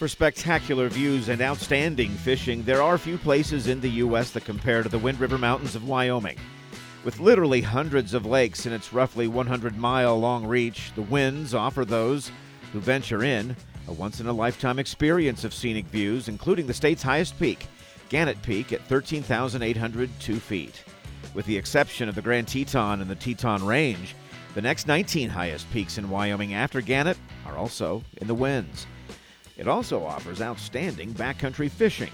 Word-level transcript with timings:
For 0.00 0.08
spectacular 0.08 0.88
views 0.88 1.28
and 1.28 1.42
outstanding 1.42 2.12
fishing, 2.12 2.62
there 2.62 2.80
are 2.80 2.96
few 2.96 3.18
places 3.18 3.66
in 3.66 3.82
the 3.82 3.90
U.S. 3.90 4.30
that 4.30 4.46
compare 4.46 4.82
to 4.82 4.88
the 4.88 4.98
Wind 4.98 5.20
River 5.20 5.36
Mountains 5.36 5.74
of 5.74 5.86
Wyoming. 5.86 6.38
With 7.04 7.20
literally 7.20 7.60
hundreds 7.60 8.14
of 8.14 8.24
lakes 8.24 8.64
in 8.64 8.72
its 8.72 8.94
roughly 8.94 9.28
100 9.28 9.76
mile 9.76 10.18
long 10.18 10.46
reach, 10.46 10.90
the 10.94 11.02
Winds 11.02 11.52
offer 11.52 11.84
those 11.84 12.32
who 12.72 12.80
venture 12.80 13.24
in 13.24 13.54
a 13.88 13.92
once 13.92 14.20
in 14.20 14.26
a 14.26 14.32
lifetime 14.32 14.78
experience 14.78 15.44
of 15.44 15.52
scenic 15.52 15.84
views, 15.88 16.28
including 16.28 16.66
the 16.66 16.72
state's 16.72 17.02
highest 17.02 17.38
peak, 17.38 17.66
Gannett 18.08 18.40
Peak, 18.40 18.72
at 18.72 18.80
13,802 18.86 20.36
feet. 20.36 20.82
With 21.34 21.44
the 21.44 21.58
exception 21.58 22.08
of 22.08 22.14
the 22.14 22.22
Grand 22.22 22.48
Teton 22.48 23.02
and 23.02 23.10
the 23.10 23.16
Teton 23.16 23.66
Range, 23.66 24.14
the 24.54 24.62
next 24.62 24.86
19 24.86 25.28
highest 25.28 25.70
peaks 25.72 25.98
in 25.98 26.08
Wyoming 26.08 26.54
after 26.54 26.80
Gannett 26.80 27.18
are 27.44 27.58
also 27.58 28.02
in 28.16 28.28
the 28.28 28.34
Winds. 28.34 28.86
It 29.60 29.68
also 29.68 30.02
offers 30.02 30.40
outstanding 30.40 31.12
backcountry 31.12 31.70
fishing. 31.70 32.10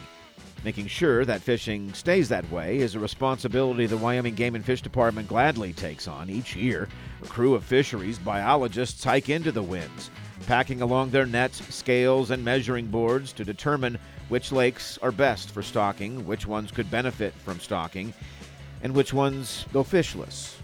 Making 0.65 0.89
sure 0.89 1.25
that 1.25 1.41
fishing 1.41 1.95
stays 1.95 2.29
that 2.29 2.51
way 2.51 2.79
is 2.79 2.97
a 2.97 2.99
responsibility 2.99 3.87
the 3.87 3.97
Wyoming 3.97 4.35
Game 4.35 4.57
and 4.57 4.65
Fish 4.65 4.83
Department 4.83 5.29
gladly 5.29 5.73
takes 5.73 6.09
on 6.09 6.29
each 6.29 6.57
year. 6.57 6.89
A 7.23 7.27
crew 7.29 7.55
of 7.55 7.65
fisheries 7.65 8.19
biologists 8.19 9.05
hike 9.05 9.29
into 9.29 9.53
the 9.53 9.63
winds, 9.63 10.11
packing 10.49 10.83
along 10.83 11.11
their 11.11 11.25
nets, 11.25 11.63
scales, 11.73 12.33
and 12.33 12.45
measuring 12.45 12.89
boards 12.89 13.33
to 13.35 13.45
determine 13.45 13.97
which 14.29 14.51
lakes 14.51 14.99
are 15.01 15.13
best 15.13 15.53
for 15.53 15.63
stocking, 15.63 16.27
which 16.27 16.49
ones 16.49 16.73
could 16.73 16.91
benefit 16.91 17.33
from 17.33 17.61
stocking, 17.61 18.13
and 18.83 18.93
which 18.93 19.13
ones 19.13 19.67
go 19.73 19.85
fishless. 19.85 20.57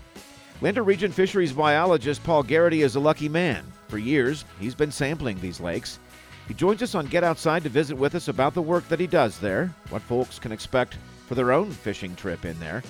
Lander 0.61 0.83
Region 0.83 1.13
fisheries 1.13 1.53
biologist 1.53 2.25
Paul 2.25 2.43
Gerrity 2.43 2.83
is 2.83 2.97
a 2.97 3.01
lucky 3.01 3.29
man. 3.29 3.65
For 3.87 3.99
years, 3.99 4.45
he's 4.59 4.75
been 4.75 4.91
sampling 4.91 5.39
these 5.39 5.61
lakes 5.61 6.01
he 6.49 6.55
joins 6.55 6.83
us 6.83 6.95
on 6.95 7.07
Get 7.07 7.25
Outside 7.25 7.63
to 7.63 7.69
visit 7.69 7.97
with 7.97 8.15
us 8.15 8.29
about 8.29 8.55
the 8.55 8.63
work 8.63 8.87
that 8.89 9.01
he 9.01 9.07
does 9.07 9.39
there, 9.39 9.75
what 9.91 10.03
folks 10.03 10.39
can 10.39 10.53
expect 10.53 10.97
for 11.27 11.35
their 11.35 11.53
own 11.53 11.71
fishing 11.71 12.15
trip 12.17 12.45
in 12.45 12.59
there, 12.61 12.83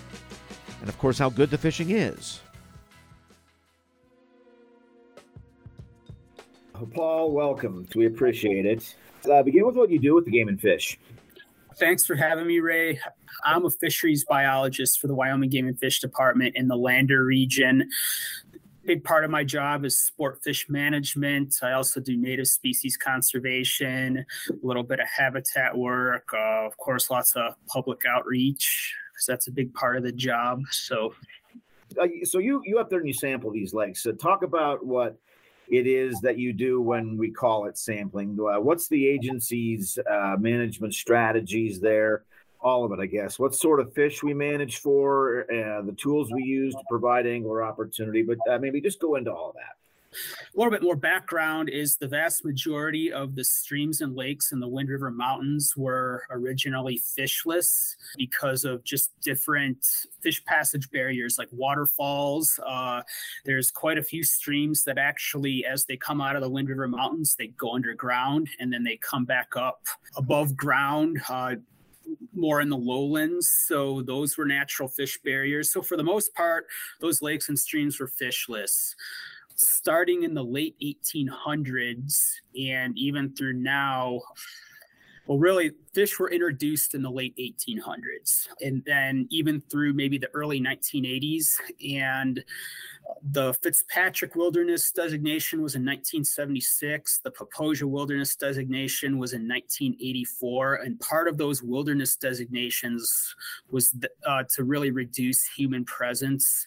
and 0.81 0.89
of 0.89 0.99
course, 0.99 1.19
how 1.19 1.31
good 1.31 1.51
the 1.51 1.59
fishing 1.59 1.91
is. 1.91 2.41
Paul, 6.93 7.31
welcome. 7.31 7.87
We 7.95 8.07
appreciate 8.07 8.67
it. 8.67 8.97
Uh, 9.31 9.43
begin 9.43 9.65
with 9.65 9.77
what 9.77 9.91
you 9.91 9.99
do 9.99 10.15
with 10.15 10.25
the 10.25 10.31
game 10.31 10.49
and 10.49 10.61
fish. 10.61 10.99
Thanks 11.79 12.05
for 12.05 12.15
having 12.15 12.47
me, 12.47 12.61
Ray. 12.61 13.01
I'm 13.45 13.65
a 13.65 13.71
fisheries 13.71 14.25
biologist 14.25 15.01
for 15.01 15.07
the 15.07 15.15
Wyoming 15.15 15.49
Game 15.49 15.67
and 15.67 15.79
Fish 15.79 16.01
Department 16.01 16.55
in 16.57 16.69
the 16.69 16.77
Lander 16.77 17.25
region 17.25 17.89
big 18.85 19.05
part 19.05 19.25
of 19.25 19.31
my 19.31 19.45
job 19.45 19.85
is 19.85 19.99
sport 19.99 20.41
fish 20.43 20.67
management. 20.69 21.55
I 21.63 21.73
also 21.73 22.01
do 22.01 22.17
native 22.17 22.49
species 22.49 22.97
conservation, 22.97 24.25
a 24.51 24.55
little 24.63 24.83
bit 24.83 25.01
of 25.01 25.07
habitat 25.09 25.77
work, 25.77 26.29
uh, 26.35 26.67
of 26.67 26.77
course, 26.77 27.11
lots 27.11 27.35
of 27.37 27.55
public 27.67 28.01
outreach 28.09 28.95
because 29.13 29.27
that's 29.27 29.49
a 29.49 29.53
big 29.53 29.73
part 29.75 29.97
of 29.97 30.03
the 30.03 30.13
job. 30.13 30.63
So, 30.71 31.15
uh, 32.01 32.07
so 32.25 32.39
you 32.39 32.63
you 32.65 32.79
up 32.79 32.91
there 32.91 32.99
and 32.99 33.09
you 33.09 33.15
sample 33.15 33.51
these 33.51 33.75
lakes. 33.75 34.03
So 34.03 34.13
talk 34.13 34.43
about 34.43 34.85
what 34.85 35.19
it 35.69 35.87
is 35.87 36.21
that 36.21 36.39
you 36.39 36.53
do 36.53 36.81
when 36.81 37.17
we 37.17 37.31
call 37.31 37.67
it 37.67 37.79
sampling. 37.79 38.39
Uh, 38.39 38.61
what's 38.61 38.89
the 38.89 39.07
agency's 39.07 39.99
uh, 40.11 40.37
management 40.39 40.95
strategies 40.95 41.81
there? 41.81 42.25
All 42.63 42.85
of 42.85 42.93
it, 42.93 43.03
I 43.03 43.07
guess. 43.07 43.39
What 43.39 43.55
sort 43.55 43.81
of 43.81 43.93
fish 43.93 44.23
we 44.23 44.35
manage 44.35 44.79
for, 44.79 45.43
uh, 45.53 45.83
the 45.83 45.93
tools 45.93 46.31
we 46.33 46.43
use 46.43 46.75
to 46.75 46.83
provide 46.89 47.27
angler 47.27 47.63
opportunity, 47.63 48.23
but 48.23 48.39
uh, 48.51 48.59
maybe 48.59 48.81
just 48.81 49.01
go 49.01 49.17
into 49.17 49.33
all 49.33 49.53
that. 49.55 49.77
A 50.13 50.59
little 50.59 50.71
bit 50.71 50.83
more 50.83 50.97
background 50.97 51.71
is 51.71 51.97
the 51.97 52.07
vast 52.07 52.45
majority 52.45 53.13
of 53.13 53.35
the 53.35 53.45
streams 53.45 54.03
and 54.03 54.15
lakes 54.15 54.53
in 54.53 54.61
the 54.61 54.69
Wind 54.69 54.91
River 54.91 55.11
Mountains 55.11 55.75
were 55.77 56.25
originally 56.31 57.01
fishless 57.19 57.97
because 58.19 58.65
of 58.65 58.85
just 58.85 59.11
different 59.23 59.79
fish 60.21 60.45
passage 60.45 60.91
barriers 60.91 61.39
like 61.39 61.49
waterfalls. 61.51 62.61
Uh, 62.67 63.03
there's 63.45 63.71
quite 63.71 63.97
a 63.97 64.03
few 64.03 64.23
streams 64.23 64.85
that 64.85 64.99
actually, 64.99 65.65
as 65.65 65.87
they 65.87 65.97
come 65.97 66.21
out 66.21 66.37
of 66.37 66.43
the 66.43 66.51
Wind 66.51 66.69
River 66.69 66.89
Mountains, 66.89 67.35
they 67.39 67.49
go 67.49 67.75
underground 67.75 68.49
and 68.61 68.73
then 68.73 68.85
they 68.85 68.99
come 68.99 69.25
back 69.25 69.57
up 69.57 69.87
above 70.17 70.57
ground. 70.57 71.21
Uh, 71.29 71.55
more 72.35 72.61
in 72.61 72.69
the 72.69 72.77
lowlands. 72.77 73.53
So 73.67 74.03
those 74.03 74.37
were 74.37 74.45
natural 74.45 74.89
fish 74.89 75.19
barriers. 75.25 75.71
So 75.71 75.83
for 75.83 75.97
the 75.97 76.05
most 76.05 76.35
part, 76.35 76.67
those 77.01 77.23
lakes 77.23 77.49
and 77.49 77.59
streams 77.59 78.01
were 78.01 78.09
fishless. 78.09 78.95
Starting 79.57 80.23
in 80.23 80.35
the 80.35 80.45
late 80.45 80.77
1800s 80.83 82.33
and 82.59 82.97
even 82.99 83.35
through 83.35 83.53
now, 83.53 84.21
well, 85.27 85.39
really, 85.39 85.73
fish 85.95 86.19
were 86.19 86.31
introduced 86.31 86.95
in 86.95 87.03
the 87.03 87.11
late 87.11 87.37
1800s 87.37 88.49
and 88.61 88.83
then 88.85 89.27
even 89.31 89.63
through 89.71 89.93
maybe 89.93 90.19
the 90.19 90.31
early 90.35 90.61
1980s. 90.61 91.49
And 91.97 92.43
the 93.31 93.55
Fitzpatrick 93.55 94.35
Wilderness 94.35 94.91
designation 94.91 95.63
was 95.63 95.77
in 95.77 95.83
1976. 95.83 97.21
The 97.23 97.31
Popo 97.31 97.73
Agie 97.73 97.85
Wilderness 97.85 98.35
designation 98.35 99.19
was 99.19 99.33
in 99.33 99.47
1984. 99.47 100.75
And 100.77 100.99
part 100.99 101.29
of 101.29 101.39
those 101.39 101.63
wilderness 101.63 102.17
designations 102.17 103.35
was 103.71 103.95
uh, 104.27 104.43
to 104.55 104.65
really 104.65 104.91
reduce 104.91 105.47
human 105.47 105.85
presence. 105.85 106.67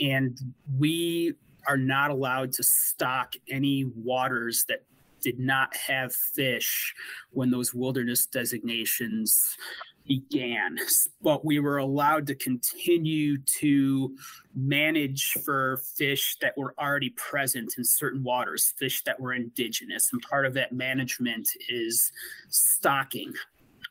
And 0.00 0.38
we 0.76 1.34
are 1.68 1.76
not 1.76 2.10
allowed 2.10 2.52
to 2.52 2.64
stock 2.64 3.34
any 3.48 3.84
waters 3.94 4.64
that 4.68 4.82
did 5.22 5.38
not 5.38 5.74
have 5.76 6.14
fish 6.14 6.94
when 7.30 7.50
those 7.50 7.72
wilderness 7.72 8.26
designations 8.26 9.56
began, 10.06 10.76
but 11.20 11.44
we 11.44 11.58
were 11.58 11.78
allowed 11.78 12.26
to 12.26 12.34
continue 12.34 13.38
to 13.38 14.16
manage 14.54 15.32
for 15.44 15.80
fish 15.96 16.36
that 16.40 16.56
were 16.56 16.74
already 16.78 17.10
present 17.10 17.74
in 17.78 17.84
certain 17.84 18.22
waters, 18.22 18.74
fish 18.78 19.02
that 19.04 19.18
were 19.18 19.32
indigenous. 19.32 20.10
And 20.12 20.20
part 20.22 20.46
of 20.46 20.54
that 20.54 20.72
management 20.72 21.48
is 21.68 22.12
stocking. 22.48 23.32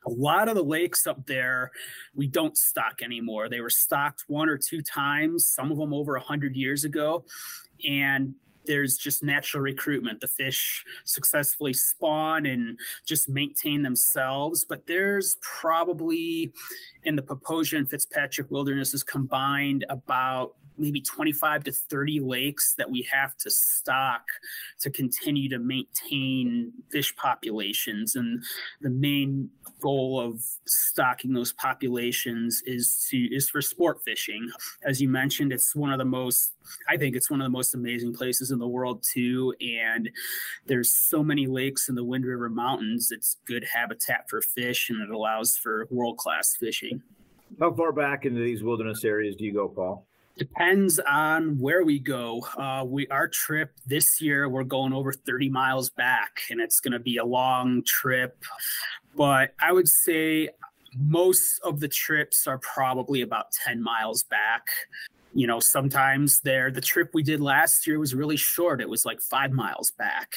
A 0.07 0.09
lot 0.09 0.49
of 0.49 0.55
the 0.55 0.63
lakes 0.63 1.05
up 1.05 1.25
there, 1.27 1.71
we 2.15 2.27
don't 2.27 2.57
stock 2.57 3.01
anymore. 3.03 3.49
They 3.49 3.61
were 3.61 3.69
stocked 3.69 4.25
one 4.27 4.49
or 4.49 4.57
two 4.57 4.81
times, 4.81 5.45
some 5.47 5.71
of 5.71 5.77
them 5.77 5.93
over 5.93 6.13
100 6.13 6.55
years 6.55 6.83
ago. 6.85 7.23
And 7.87 8.33
there's 8.66 8.97
just 8.97 9.23
natural 9.23 9.63
recruitment. 9.63 10.22
The 10.22 10.27
fish 10.27 10.83
successfully 11.05 11.73
spawn 11.73 12.45
and 12.45 12.77
just 13.05 13.29
maintain 13.29 13.81
themselves. 13.81 14.66
But 14.67 14.88
there's 14.88 15.38
probably 15.41 16.53
in 17.03 17.16
the 17.16 17.22
Popo 17.22 17.61
Agie 17.61 17.77
and 17.77 17.89
Fitzpatrick 17.89 18.51
wildernesses 18.51 19.03
combined 19.03 19.85
about 19.89 20.55
maybe 20.77 21.01
25 21.01 21.65
to 21.65 21.71
30 21.71 22.19
lakes 22.19 22.73
that 22.77 22.89
we 22.89 23.07
have 23.11 23.37
to 23.37 23.51
stock 23.51 24.23
to 24.79 24.89
continue 24.89 25.49
to 25.49 25.59
maintain 25.59 26.71
fish 26.91 27.15
populations. 27.15 28.15
And 28.15 28.43
the 28.81 28.89
main 28.89 29.49
goal 29.79 30.19
of 30.19 30.43
stocking 30.65 31.33
those 31.33 31.53
populations 31.53 32.61
is 32.65 33.07
to 33.09 33.17
is 33.17 33.49
for 33.49 33.61
sport 33.61 34.01
fishing. 34.03 34.49
As 34.83 35.01
you 35.01 35.09
mentioned, 35.09 35.51
it's 35.51 35.75
one 35.75 35.91
of 35.91 35.99
the 35.99 36.05
most 36.05 36.53
I 36.87 36.97
think 36.97 37.15
it's 37.15 37.29
one 37.29 37.41
of 37.41 37.45
the 37.45 37.49
most 37.49 37.73
amazing 37.73 38.13
places 38.13 38.51
in 38.51 38.59
the 38.59 38.67
world 38.67 39.03
too. 39.03 39.53
And 39.61 40.09
there's 40.67 40.93
so 40.93 41.23
many 41.23 41.47
lakes 41.47 41.89
in 41.89 41.95
the 41.95 42.03
Wind 42.03 42.25
River 42.25 42.49
Mountains. 42.49 43.11
It's 43.11 43.37
good 43.45 43.65
habitat 43.73 44.29
for 44.29 44.41
fish 44.41 44.89
and 44.89 45.01
it 45.01 45.09
allows 45.09 45.57
for 45.57 45.87
world 45.89 46.17
class 46.17 46.55
fishing. 46.55 47.01
How 47.59 47.73
far 47.73 47.91
back 47.91 48.25
into 48.25 48.41
these 48.41 48.63
wilderness 48.63 49.03
areas 49.03 49.35
do 49.35 49.43
you 49.43 49.53
go, 49.53 49.67
Paul? 49.67 50.07
Depends 50.37 50.99
on 50.99 51.59
where 51.59 51.83
we 51.83 51.99
go. 51.99 52.41
Uh, 52.57 52.83
we 52.85 53.07
our 53.07 53.27
trip 53.27 53.72
this 53.85 54.22
year 54.22 54.47
we're 54.49 54.63
going 54.63 54.93
over 54.93 55.11
30 55.11 55.49
miles 55.49 55.89
back, 55.89 56.41
and 56.49 56.59
it's 56.59 56.79
going 56.79 56.93
to 56.93 56.99
be 56.99 57.17
a 57.17 57.25
long 57.25 57.83
trip. 57.85 58.37
But 59.16 59.53
I 59.59 59.72
would 59.72 59.87
say 59.87 60.49
most 60.97 61.59
of 61.63 61.79
the 61.79 61.87
trips 61.87 62.47
are 62.47 62.57
probably 62.59 63.22
about 63.22 63.51
10 63.51 63.81
miles 63.81 64.23
back. 64.23 64.63
You 65.33 65.47
know, 65.47 65.59
sometimes 65.59 66.41
there 66.41 66.72
the 66.72 66.81
trip 66.81 67.11
we 67.13 67.23
did 67.23 67.39
last 67.39 67.87
year 67.87 67.99
was 67.99 68.13
really 68.13 68.37
short. 68.37 68.81
It 68.81 68.89
was 68.89 69.05
like 69.05 69.22
five 69.22 69.51
miles 69.51 69.91
back. 69.91 70.34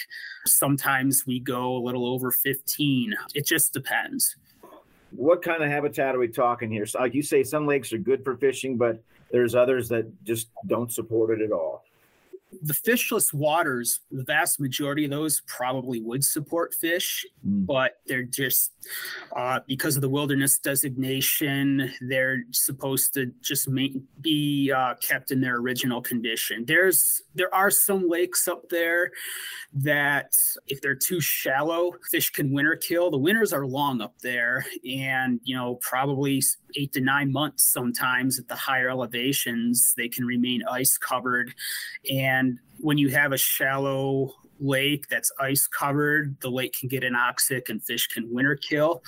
Sometimes 0.47 1.25
we 1.27 1.41
go 1.41 1.77
a 1.77 1.83
little 1.83 2.07
over 2.07 2.31
15. 2.31 3.15
It 3.35 3.47
just 3.47 3.73
depends. 3.73 4.37
What 5.11 5.43
kind 5.43 5.63
of 5.63 5.71
habitat 5.71 6.15
are 6.15 6.19
we 6.19 6.29
talking 6.29 6.71
here? 6.71 6.87
So, 6.87 7.01
like 7.01 7.15
you 7.15 7.23
say, 7.23 7.45
some 7.45 7.67
lakes 7.67 7.93
are 7.93 7.99
good 7.99 8.25
for 8.25 8.37
fishing, 8.37 8.77
but 8.77 9.03
there's 9.35 9.57
others 9.57 9.89
that 9.89 10.07
just 10.23 10.47
don't 10.69 10.93
support 10.93 11.37
it 11.37 11.43
at 11.45 11.51
all. 11.51 11.83
the 12.63 12.73
fishless 12.73 13.33
waters, 13.33 14.01
the 14.13 14.23
vast 14.23 14.61
majority 14.61 15.05
of 15.05 15.11
those 15.11 15.43
probably 15.47 16.01
would 16.01 16.25
support 16.25 16.73
fish, 16.73 17.27
mm. 17.45 17.67
but 17.67 17.99
they're 18.07 18.23
just 18.23 18.71
uh, 19.35 19.59
because 19.67 19.97
of 19.97 20.03
the 20.03 20.09
wilderness 20.09 20.59
designation, 20.59 21.93
they're 22.03 22.45
supposed 22.53 23.13
to 23.15 23.33
just 23.41 23.69
make, 23.69 23.97
be 24.21 24.71
uh, 24.71 24.95
kept 24.97 25.33
in 25.33 25.41
their 25.41 25.57
original 25.57 26.01
condition. 26.01 26.65
There's 26.65 27.23
there 27.35 27.53
are 27.53 27.71
some 27.71 28.09
lakes 28.09 28.47
up 28.47 28.69
there 28.69 29.11
that 29.73 30.33
if 30.69 30.81
they're 30.81 30.95
too 30.95 31.21
shallow, 31.21 31.93
fish 32.11 32.31
can 32.31 32.53
winter 32.53 32.77
kill. 32.77 33.11
The 33.11 33.19
winters 33.19 33.53
are 33.53 33.67
long 33.67 34.01
up 34.01 34.15
there, 34.23 34.65
and 34.89 35.41
you 35.43 35.57
know 35.57 35.81
probably 35.83 36.41
eight 36.77 36.93
to 36.93 37.01
nine 37.01 37.33
months 37.33 37.73
sometimes 37.73 38.39
at 38.39 38.49
the 38.49 38.55
higher 38.55 38.89
elevations 38.89 39.95
they 39.97 40.09
can 40.09 40.25
remain 40.25 40.63
ice 40.71 40.97
covered. 40.99 41.55
And 42.11 42.59
when 42.81 42.99
you 42.99 43.09
have 43.11 43.33
a 43.33 43.39
shallow 43.39 44.35
lake 44.61 45.09
that's 45.09 45.33
ice 45.41 45.67
covered 45.67 46.37
the 46.41 46.51
lake 46.51 46.77
can 46.79 46.89
get 46.89 47.03
anoxic 47.03 47.69
and 47.69 47.83
fish 47.83 48.07
can 48.09 48.33
winter 48.33 48.57
kill. 48.57 49.03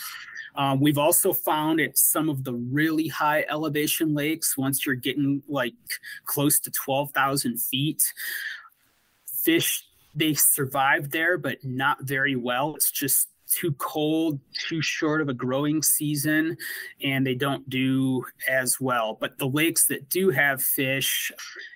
Um, 0.56 0.80
we've 0.80 0.98
also 0.98 1.32
found 1.32 1.80
at 1.80 1.98
some 1.98 2.30
of 2.30 2.44
the 2.44 2.54
really 2.54 3.08
high 3.08 3.44
elevation 3.50 4.14
lakes 4.14 4.56
once 4.56 4.86
you're 4.86 4.94
getting 4.94 5.42
like 5.48 5.74
close 6.24 6.58
to 6.60 6.70
12000 6.70 7.60
feet 7.60 8.02
fish 9.26 9.84
they 10.14 10.34
survive 10.34 11.10
there 11.10 11.36
but 11.38 11.58
not 11.62 12.02
very 12.02 12.34
well. 12.36 12.74
It's 12.74 12.90
just 12.90 13.28
too 13.50 13.72
cold, 13.72 14.40
too 14.68 14.82
short 14.82 15.20
of 15.20 15.28
a 15.28 15.34
growing 15.34 15.82
season, 15.82 16.56
and 17.02 17.26
they 17.26 17.34
don't 17.34 17.68
do 17.68 18.24
as 18.48 18.80
well. 18.80 19.16
But 19.20 19.38
the 19.38 19.46
lakes 19.46 19.86
that 19.86 20.08
do 20.08 20.30
have 20.30 20.62
fish, 20.62 21.32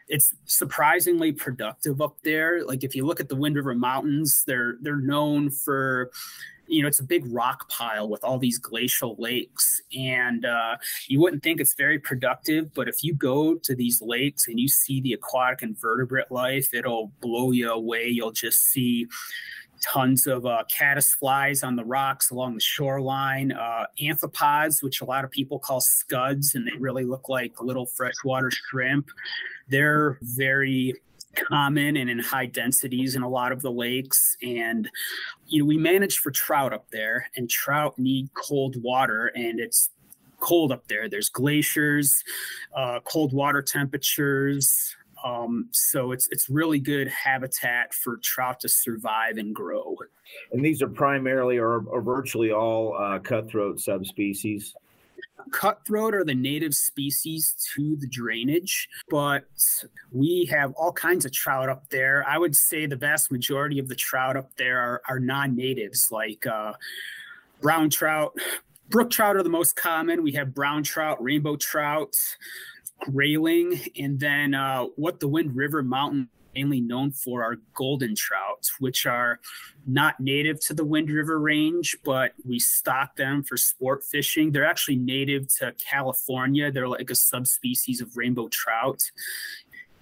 it's 0.09 0.35
surprisingly 0.47 1.33
productive 1.33 2.01
up 2.01 2.17
there. 2.25 2.65
Like 2.65 2.85
if 2.85 2.95
you 2.95 3.07
look 3.07 3.21
at 3.21 3.29
the 3.29 3.37
Wind 3.37 3.57
River 3.57 3.75
Mountains, 3.75 4.45
they're 4.47 4.77
they're 4.81 4.97
known 4.97 5.51
for 5.51 6.11
you 6.71 6.83
know 6.83 6.89
it's 6.89 7.01
a 7.01 7.05
big 7.05 7.25
rock 7.27 7.69
pile 7.69 8.09
with 8.09 8.23
all 8.23 8.39
these 8.39 8.59
glacial 8.59 9.17
lakes 9.19 9.83
and 9.97 10.45
uh, 10.45 10.77
you 11.09 11.21
wouldn't 11.21 11.43
think 11.43 11.61
it's 11.61 11.75
very 11.75 11.99
productive 11.99 12.73
but 12.75 12.89
if 12.89 13.03
you 13.03 13.13
go 13.13 13.57
to 13.57 13.75
these 13.75 14.01
lakes 14.01 14.47
and 14.47 14.61
you 14.61 14.69
see 14.69 15.01
the 15.01 15.13
aquatic 15.13 15.63
invertebrate 15.63 16.31
life 16.31 16.73
it'll 16.73 17.11
blow 17.21 17.51
you 17.51 17.71
away 17.71 18.07
you'll 18.07 18.31
just 18.31 18.71
see 18.71 19.07
tons 19.81 20.27
of 20.27 20.47
uh, 20.47 20.65
caddis 20.71 21.15
flies 21.15 21.63
on 21.63 21.77
the 21.77 21.85
rocks 21.85 22.31
along 22.31 22.55
the 22.55 22.61
shoreline, 22.61 23.53
uh, 23.53 23.87
amphipods, 24.01 24.83
which 24.83 25.01
a 25.01 25.05
lot 25.05 25.25
of 25.25 25.31
people 25.31 25.59
call 25.59 25.81
scuds, 25.81 26.55
and 26.55 26.67
they 26.67 26.77
really 26.79 27.05
look 27.05 27.29
like 27.29 27.61
little 27.61 27.87
freshwater 27.87 28.51
shrimp. 28.51 29.09
They're 29.69 30.19
very 30.23 30.95
common 31.49 31.97
and 31.97 32.11
in 32.11 32.19
high 32.19 32.47
densities 32.47 33.15
in 33.15 33.23
a 33.23 33.29
lot 33.29 33.53
of 33.53 33.63
the 33.63 33.71
lakes 33.71 34.37
and 34.43 34.91
you 35.47 35.61
know 35.61 35.65
we 35.65 35.79
manage 35.79 36.19
for 36.19 36.33
trout 36.33 36.73
up 36.73 36.91
there 36.91 37.31
and 37.37 37.49
trout 37.49 37.97
need 37.99 38.29
cold 38.35 38.75
water 38.83 39.31
and 39.37 39.61
it's 39.61 39.91
cold 40.41 40.73
up 40.73 40.87
there 40.89 41.09
there's 41.09 41.29
glaciers 41.29 42.25
uh, 42.75 42.99
cold 43.05 43.33
water 43.33 43.63
temperatures 43.63 44.97
um, 45.25 45.69
so 45.73 46.13
it's 46.13 46.29
it's 46.31 46.49
really 46.49 46.79
good 46.79 47.09
habitat 47.09 47.95
for 47.95 48.19
trout 48.19 48.61
to 48.61 48.69
survive 48.69 49.39
and 49.39 49.55
grow. 49.55 49.97
And 50.53 50.65
these 50.65 50.83
are 50.83 50.89
primarily 50.89 51.59
or, 51.59 51.85
or 51.87 52.01
virtually 52.01 52.53
all 52.53 52.97
uh, 52.97 53.19
cutthroat 53.19 53.81
subspecies. 53.81 54.75
Cutthroat 55.51 56.15
are 56.15 56.25
the 56.25 56.35
native 56.35 56.75
species 56.75 57.55
to 57.75 57.97
the 57.97 58.07
drainage, 58.07 58.89
but 59.09 59.45
we 60.13 60.47
have 60.51 60.73
all 60.75 60.93
kinds 60.93 61.25
of 61.25 61.33
trout 61.33 61.69
up 61.69 61.89
there. 61.91 62.25
I 62.29 62.39
would 62.39 62.55
say 62.55 62.87
the 62.87 62.97
vast 62.97 63.33
majority 63.33 63.79
of 63.79 63.89
the 63.89 63.95
trout 63.95 64.37
up 64.37 64.55
there 64.57 64.79
are, 64.79 65.03
are 65.09 65.19
non 65.19 65.57
natives, 65.57 66.11
like 66.11 66.47
uh, 66.47 66.75
brown 67.61 67.91
trout. 67.91 68.37
Brook 68.89 69.11
trout 69.11 69.37
are 69.37 69.43
the 69.43 69.49
most 69.49 69.77
common. 69.77 70.23
We 70.23 70.33
have 70.33 70.55
brown 70.55 70.83
trout, 70.83 71.23
rainbow 71.23 71.57
trout, 71.57 72.15
grayling, 73.01 73.81
and 73.99 74.19
then 74.19 74.55
uh, 74.55 74.85
what 74.97 75.21
the 75.21 75.29
Wind 75.29 75.57
River 75.57 75.83
Mountain 75.83 76.29
mainly 76.55 76.81
known 76.81 77.13
for 77.13 77.43
are 77.43 77.57
golden 77.75 78.15
trout, 78.15 78.67
which 78.79 79.07
are 79.07 79.39
not 79.87 80.21
native 80.21 80.61
to 80.61 80.75
the 80.75 80.85
Wind 80.85 81.11
River 81.11 81.39
range, 81.39 81.97
but 82.05 82.33
we 82.45 82.59
stock 82.59 83.17
them 83.17 83.43
for 83.43 83.57
sport 83.57 84.03
fishing. 84.05 84.53
They're 84.53 84.67
actually 84.67 84.97
native 84.97 85.47
to 85.59 85.73
California. 85.73 86.71
They're 86.71 86.89
like 86.89 87.11
a 87.11 87.15
subspecies 87.15 88.01
of 88.01 88.17
rainbow 88.17 88.49
trout. 88.49 89.01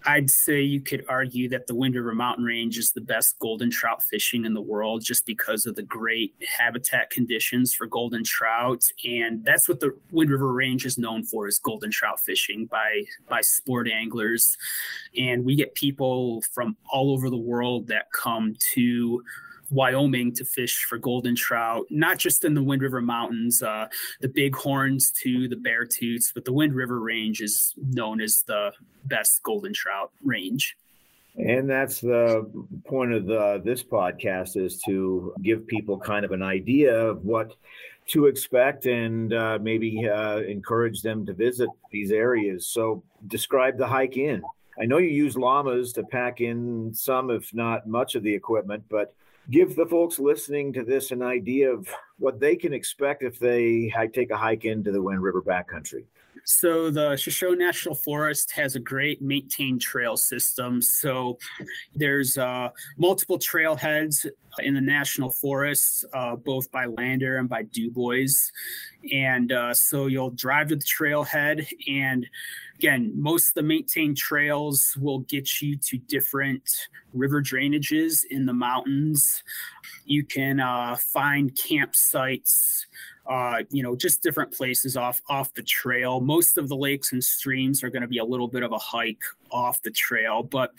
I'd 0.09 0.31
say 0.31 0.63
you 0.63 0.81
could 0.81 1.05
argue 1.07 1.51
that 1.51 1.67
the 1.67 1.75
Wind 1.75 1.95
River 1.95 2.15
Mountain 2.15 2.47
Range 2.47 2.79
is 2.79 2.93
the 2.93 3.03
best 3.03 3.39
golden 3.41 3.71
trout 3.71 4.03
fishing 4.03 4.47
in 4.47 4.55
the 4.55 4.61
world 4.63 5.05
just 5.05 5.27
because 5.27 5.67
of 5.67 5.75
the 5.75 5.83
great 5.83 6.35
habitat 6.59 7.11
conditions 7.11 7.75
for 7.75 7.87
golden 7.87 8.25
trout. 8.25 8.85
And 9.05 9.45
that's 9.45 9.69
what 9.69 9.81
the 9.81 9.95
Wind 10.11 10.31
River 10.31 10.51
Range 10.51 10.87
is 10.87 10.97
known 10.97 11.25
for 11.25 11.47
is 11.47 11.59
golden 11.59 11.91
trout 11.91 12.21
fishing 12.21 12.65
by 12.65 13.05
by 13.29 13.43
sport 13.43 13.87
anglers. 13.87 14.57
And 15.15 15.45
we 15.45 15.57
get 15.57 15.75
people 15.75 16.41
from 16.55 16.79
all 16.91 17.13
over 17.13 17.29
the 17.29 17.37
world 17.37 17.89
that 17.89 18.11
come 18.11 18.57
to 18.73 19.23
Wyoming 19.71 20.35
to 20.35 20.45
fish 20.45 20.85
for 20.85 20.99
golden 20.99 21.35
trout, 21.35 21.87
not 21.91 22.19
just 22.19 22.45
in 22.45 22.55
the 22.55 22.63
Wind 22.63 22.83
River 22.83 23.01
Mountains, 23.01 23.63
uh, 23.63 23.89
the 24.21 24.29
Bighorns 24.29 25.11
to 25.23 25.49
the 25.49 25.57
Beartooths, 25.57 26.33
but 26.35 26.45
the 26.45 26.53
Wind 26.53 26.75
River 26.75 27.01
Range 27.01 27.41
is 27.41 27.75
known 27.77 28.21
as 28.21 28.43
the 28.43 28.73
best 29.05 29.43
golden 29.43 29.73
trout 29.73 30.11
range. 30.23 30.77
And 31.37 31.71
that's 31.71 32.01
the 32.01 32.51
point 32.87 33.13
of 33.13 33.27
the, 33.27 33.63
this 33.65 33.83
podcast 33.83 34.57
is 34.57 34.81
to 34.87 35.33
give 35.43 35.67
people 35.67 35.99
kind 35.99 36.25
of 36.25 36.33
an 36.33 36.43
idea 36.43 36.93
of 36.93 37.25
what 37.25 37.55
to 38.09 38.27
expect 38.27 38.87
and 38.87 39.33
uh, 39.33 39.59
maybe 39.61 40.09
uh, 40.09 40.39
encourage 40.39 41.03
them 41.03 41.25
to 41.27 41.35
visit 41.35 41.69
these 41.93 42.11
areas. 42.11 42.67
So, 42.67 43.05
describe 43.29 43.77
the 43.77 43.87
hike 43.87 44.17
in. 44.17 44.43
I 44.81 44.87
know 44.87 44.99
you 44.99 45.09
use 45.09 45.37
llamas 45.37 45.93
to 45.95 46.03
pack 46.05 46.41
in 46.41 46.93
some, 46.95 47.31
if 47.31 47.53
not 47.53 47.87
much, 47.87 48.15
of 48.15 48.23
the 48.23 48.35
equipment, 48.35 48.85
but 48.89 49.15
give 49.51 49.77
the 49.77 49.87
folks 49.87 50.19
listening 50.19 50.73
to 50.75 50.85
this 50.85 51.11
an 51.11 51.23
idea 51.23 51.71
of 51.71 51.89
what 52.19 52.39
they 52.39 52.57
can 52.57 52.73
expect 52.73 53.23
if 53.23 53.39
they 53.39 53.93
take 54.13 54.31
a 54.31 54.37
hike 54.37 54.65
into 54.65 54.93
the 54.93 55.01
Wind 55.01 55.23
River 55.23 55.43
backcountry. 55.43 56.05
So 56.51 56.91
the 56.91 57.15
Shoshone 57.15 57.59
National 57.59 57.95
Forest 57.95 58.53
has 58.53 58.75
a 58.75 58.81
great 58.81 59.21
maintained 59.21 59.83
trail 59.83 60.17
system. 60.17 60.81
So 60.81 61.39
there's 61.95 62.39
uh, 62.39 62.71
multiple 62.97 63.39
trailheads 63.39 64.27
in 64.61 64.73
the 64.73 64.81
national 64.81 65.31
forests, 65.31 66.07
uh, 66.15 66.37
both 66.37 66.73
by 66.73 66.87
Lander 66.87 67.37
and 67.37 67.51
by 67.51 67.65
Dubois. 67.65 68.51
And 69.13 69.53
uh, 69.53 69.75
so 69.75 70.07
you'll 70.07 70.31
drive 70.31 70.69
to 70.69 70.77
the 70.77 70.85
trailhead 70.85 71.69
and 71.87 72.27
again, 72.79 73.13
most 73.15 73.49
of 73.49 73.55
the 73.55 73.63
maintained 73.65 74.17
trails 74.17 74.97
will 75.01 75.21
get 75.21 75.61
you 75.61 75.77
to 75.77 75.99
different 75.99 76.63
river 77.13 77.43
drainages 77.43 78.21
in 78.31 78.47
the 78.47 78.53
mountains. 78.53 79.43
You 80.07 80.25
can 80.25 80.61
uh, 80.61 80.97
find 80.97 81.53
campsites 81.55 82.87
uh, 83.29 83.63
you 83.71 83.83
know, 83.83 83.95
just 83.95 84.23
different 84.23 84.53
places 84.53 84.97
off 84.97 85.21
off 85.29 85.53
the 85.55 85.63
trail. 85.63 86.21
Most 86.21 86.57
of 86.57 86.69
the 86.69 86.77
lakes 86.77 87.13
and 87.13 87.23
streams 87.23 87.83
are 87.83 87.91
going 87.91 88.03
to 88.03 88.09
be 88.09 88.19
a 88.19 88.25
little 88.25 88.49
bit 88.49 88.63
of 88.63 88.73
a 88.73 88.79
hike 88.79 89.23
off 89.51 89.83
the 89.83 89.91
trail, 89.91 90.43
but 90.43 90.73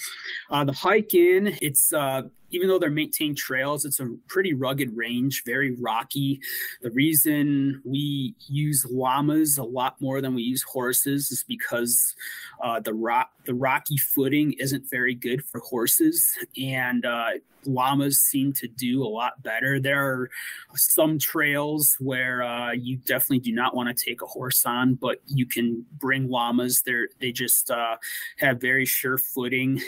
uh, 0.49 0.63
the 0.63 0.73
hike 0.73 1.13
in, 1.13 1.57
it's 1.61 1.93
uh, 1.93 2.23
even 2.51 2.67
though 2.67 2.79
they're 2.79 2.89
maintained 2.89 3.37
trails, 3.37 3.85
it's 3.85 3.99
a 3.99 4.07
pretty 4.27 4.53
rugged 4.53 4.95
range, 4.95 5.43
very 5.45 5.71
rocky. 5.75 6.39
The 6.81 6.91
reason 6.91 7.81
we 7.85 8.35
use 8.47 8.85
llamas 8.89 9.57
a 9.57 9.63
lot 9.63 9.99
more 10.01 10.21
than 10.21 10.33
we 10.33 10.41
use 10.41 10.63
horses 10.63 11.31
is 11.31 11.43
because 11.47 12.15
uh, 12.63 12.79
the 12.79 12.93
rock 12.93 13.31
the 13.45 13.53
rocky 13.53 13.97
footing 13.97 14.53
isn't 14.53 14.89
very 14.89 15.15
good 15.15 15.43
for 15.43 15.59
horses, 15.59 16.37
and 16.57 17.05
uh, 17.05 17.29
llamas 17.65 18.19
seem 18.19 18.53
to 18.53 18.67
do 18.67 19.03
a 19.03 19.07
lot 19.07 19.41
better. 19.43 19.79
There 19.79 20.03
are 20.05 20.29
some 20.75 21.19
trails 21.19 21.95
where 21.99 22.43
uh, 22.43 22.71
you 22.71 22.97
definitely 22.97 23.39
do 23.39 23.51
not 23.51 23.75
want 23.75 23.95
to 23.95 24.05
take 24.05 24.21
a 24.21 24.25
horse 24.25 24.65
on, 24.65 24.95
but 24.95 25.21
you 25.27 25.45
can 25.45 25.85
bring 25.97 26.29
llamas. 26.29 26.81
They're 26.81 27.09
they 27.19 27.31
just 27.31 27.71
uh, 27.71 27.97
have 28.37 28.58
very 28.59 28.85
sure 28.85 29.17
footing. 29.17 29.81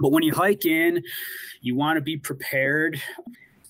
But 0.00 0.12
when 0.12 0.22
you 0.22 0.32
hike 0.32 0.64
in, 0.64 1.02
you 1.60 1.74
want 1.74 1.96
to 1.96 2.00
be 2.00 2.16
prepared 2.16 3.00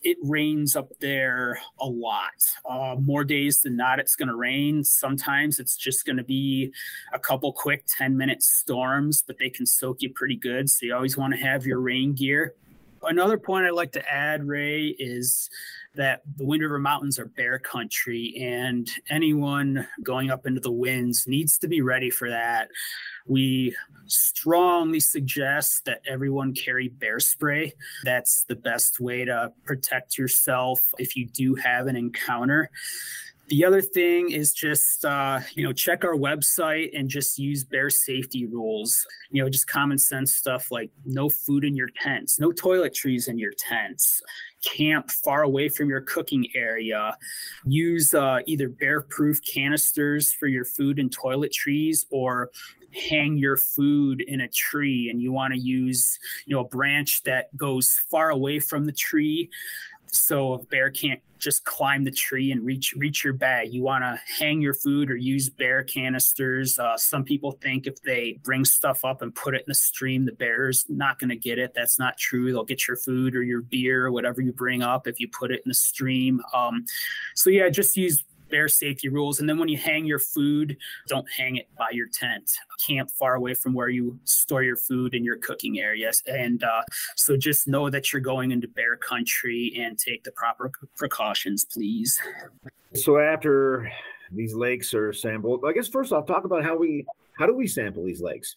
it 0.05 0.17
rains 0.23 0.77
up 0.77 0.91
there 1.00 1.59
a 1.81 1.87
lot. 1.87 2.31
Uh, 2.69 2.97
more 3.00 3.25
days 3.25 3.62
than 3.62 3.77
not, 3.77 3.99
it's 3.99 4.17
going 4.17 4.29
to 4.29 4.35
rain. 4.35 4.85
Sometimes 4.85 5.59
it's 5.59 5.77
just 5.77 6.07
going 6.07 6.17
to 6.17 6.25
be 6.25 6.73
a 7.12 7.19
couple 7.19 7.53
quick 7.53 7.85
10 7.99 8.17
minute 8.17 8.43
storms, 8.43 9.23
but 9.27 9.38
they 9.38 9.50
can 9.50 9.67
soak 9.67 10.00
you 10.00 10.11
pretty 10.11 10.37
good. 10.37 10.71
So 10.71 10.87
you 10.87 10.95
always 10.95 11.17
want 11.17 11.35
to 11.35 11.41
have 11.41 11.67
your 11.67 11.81
rain 11.81 12.15
gear 12.15 12.55
Another 13.02 13.38
point 13.38 13.67
I'd 13.67 13.73
like 13.73 13.93
to 13.93 14.12
add, 14.12 14.45
Ray, 14.45 14.88
is 14.99 15.50
that 15.95 16.23
the 16.37 16.45
Wind 16.45 16.62
River 16.62 16.78
Mountains 16.78 17.19
are 17.19 17.26
bear 17.26 17.59
country, 17.59 18.35
and 18.40 18.88
anyone 19.11 19.87
going 20.02 20.31
up 20.31 20.47
into 20.47 20.61
the 20.61 20.71
winds 20.71 21.26
needs 21.26 21.59
to 21.59 21.69
be 21.69 21.81
ready 21.81 22.11
for 22.11 22.28
that. 22.31 22.69
We 23.26 23.75
strongly 24.07 25.00
suggest 25.00 25.85
that 25.85 26.02
everyone 26.07 26.55
carry 26.55 26.88
bear 26.88 27.21
spray. 27.21 27.75
That's 28.05 28.45
the 28.45 28.57
best 28.57 29.00
way 29.00 29.25
to 29.25 29.52
protect 29.64 30.19
yourself 30.19 30.93
if 30.99 31.17
you 31.17 31.26
do 31.26 31.55
have 31.57 31.87
an 31.87 31.97
encounter. 31.97 32.71
The 33.49 33.64
other 33.64 33.81
thing 33.81 34.31
is 34.31 34.52
just, 34.52 35.07
uh, 35.07 35.40
you 35.55 35.64
know, 35.64 35.73
check 35.73 36.05
our 36.05 36.14
website 36.14 36.90
and 36.99 37.09
just 37.09 37.38
use 37.38 37.64
bear 37.64 37.88
safety 37.88 38.47
rules. 38.47 39.07
You 39.31 39.43
know, 39.43 39.49
just 39.49 39.67
common 39.67 39.97
sense 39.97 40.35
stuff 40.35 40.71
like 40.71 40.90
no 41.07 41.31
food 41.31 41.64
in 41.64 41.75
your 41.75 41.88
tents, 42.02 42.38
no 42.38 42.50
toiletries 42.50 43.26
in 43.26 43.38
your 43.38 43.52
tents, 43.59 44.23
camp 44.62 45.11
far 45.11 45.43
away 45.45 45.71
from 45.71 45.88
your 45.88 46.02
cooking 46.02 46.47
area, 46.55 47.17
use 47.64 48.12
uh, 48.12 48.40
either 48.45 48.69
bear 48.69 49.00
proof 49.00 49.40
canisters 49.43 50.31
for 50.31 50.47
your 50.47 50.67
food 50.67 50.99
and 50.99 51.17
toiletries 51.17 52.05
or 52.11 52.50
hang 52.93 53.37
your 53.37 53.57
food 53.57 54.21
in 54.23 54.43
a 54.43 54.49
tree 54.49 55.11
and 55.11 55.21
you 55.21 55.31
want 55.31 55.52
to 55.52 55.61
use 55.61 56.19
you 56.47 56.55
know 56.55 56.62
a 56.62 56.69
branch 56.69 57.23
that 57.23 57.55
goes 57.55 58.00
far 58.11 58.31
away 58.31 58.59
from 58.59 58.87
the 58.87 58.93
tree 58.93 59.50
so 60.11 60.55
a 60.55 60.59
bear 60.59 60.91
can't 60.91 61.21
just 61.38 61.65
climb 61.65 62.05
the 62.05 62.11
tree 62.11 62.53
and 62.53 62.65
reach 62.65 62.95
reach 62.97 63.25
your 63.25 63.33
bag. 63.33 63.73
You 63.73 63.83
want 63.83 64.03
to 64.03 64.21
hang 64.38 64.61
your 64.61 64.75
food 64.75 65.11
or 65.11 65.17
use 65.17 65.49
bear 65.49 65.85
canisters. 65.85 66.79
Uh, 66.79 66.97
some 66.97 67.25
people 67.25 67.53
think 67.53 67.87
if 67.87 68.00
they 68.03 68.38
bring 68.43 68.65
stuff 68.65 69.05
up 69.05 69.23
and 69.23 69.35
put 69.35 69.55
it 69.55 69.59
in 69.59 69.65
the 69.69 69.75
stream, 69.75 70.25
the 70.25 70.33
bear's 70.33 70.85
not 70.88 71.19
going 71.19 71.31
to 71.31 71.37
get 71.37 71.59
it. 71.59 71.73
That's 71.75 71.99
not 71.99 72.17
true. 72.19 72.53
They'll 72.53 72.65
get 72.65 72.87
your 72.88 72.97
food 72.97 73.37
or 73.37 73.43
your 73.43 73.62
beer 73.62 74.07
or 74.07 74.12
whatever 74.12 74.41
you 74.41 74.53
bring 74.53 74.83
up 74.83 75.07
if 75.07 75.21
you 75.21 75.29
put 75.29 75.50
it 75.50 75.62
in 75.65 75.69
the 75.69 75.75
stream. 75.75 76.41
Um, 76.53 76.85
so 77.35 77.50
yeah, 77.50 77.69
just 77.69 77.97
use 77.97 78.25
bear 78.49 78.69
safety 78.69 79.09
rules. 79.09 79.40
And 79.40 79.49
then 79.49 79.59
when 79.59 79.69
you 79.69 79.78
hang 79.78 80.05
your 80.05 80.19
food, 80.19 80.76
don't 81.07 81.26
hang 81.37 81.57
it 81.57 81.69
by 81.76 81.90
your 81.93 82.09
tent. 82.12 82.50
Camp 82.87 83.11
far 83.11 83.35
away 83.35 83.55
from 83.55 83.75
where 83.75 83.88
you 83.88 84.19
store 84.25 84.62
your 84.62 84.76
food 84.76 85.14
in 85.14 85.25
your 85.25 85.37
cooking 85.37 85.78
areas. 85.78 86.23
And 86.26 86.62
uh, 86.62 86.83
so 87.17 87.37
just 87.37 87.69
know 87.69 87.90
that 87.90 88.12
you're 88.12 88.21
going 88.21 88.50
into 88.52 88.69
bear 88.69 88.97
country 88.97 89.73
and 89.78 89.99
take 89.99 90.25
the 90.25 90.33
proper 90.33 90.71
precautions, 90.97 91.64
please. 91.64 92.19
So 92.95 93.19
after 93.19 93.90
these 94.33 94.55
lakes 94.55 94.95
are 94.95 95.12
sampled, 95.12 95.64
I 95.67 95.73
guess 95.73 95.88
first 95.88 96.12
off, 96.12 96.26
talk 96.26 96.45
about 96.45 96.64
how 96.64 96.76
we 96.76 97.07
how 97.38 97.47
do 97.47 97.55
we 97.55 97.69
sample 97.69 98.05
these 98.05 98.21
lakes? 98.21 98.57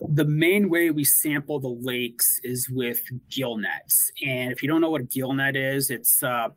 the 0.00 0.24
main 0.24 0.68
way 0.68 0.90
we 0.90 1.04
sample 1.04 1.58
the 1.58 1.68
lakes 1.68 2.40
is 2.44 2.68
with 2.68 3.00
gill 3.30 3.56
nets. 3.56 4.10
And 4.24 4.52
if 4.52 4.62
you 4.62 4.68
don't 4.68 4.80
know 4.80 4.90
what 4.90 5.00
a 5.00 5.04
gill 5.04 5.32
net 5.32 5.56
is, 5.56 5.90
it's 5.90 6.22
uh, 6.22 6.48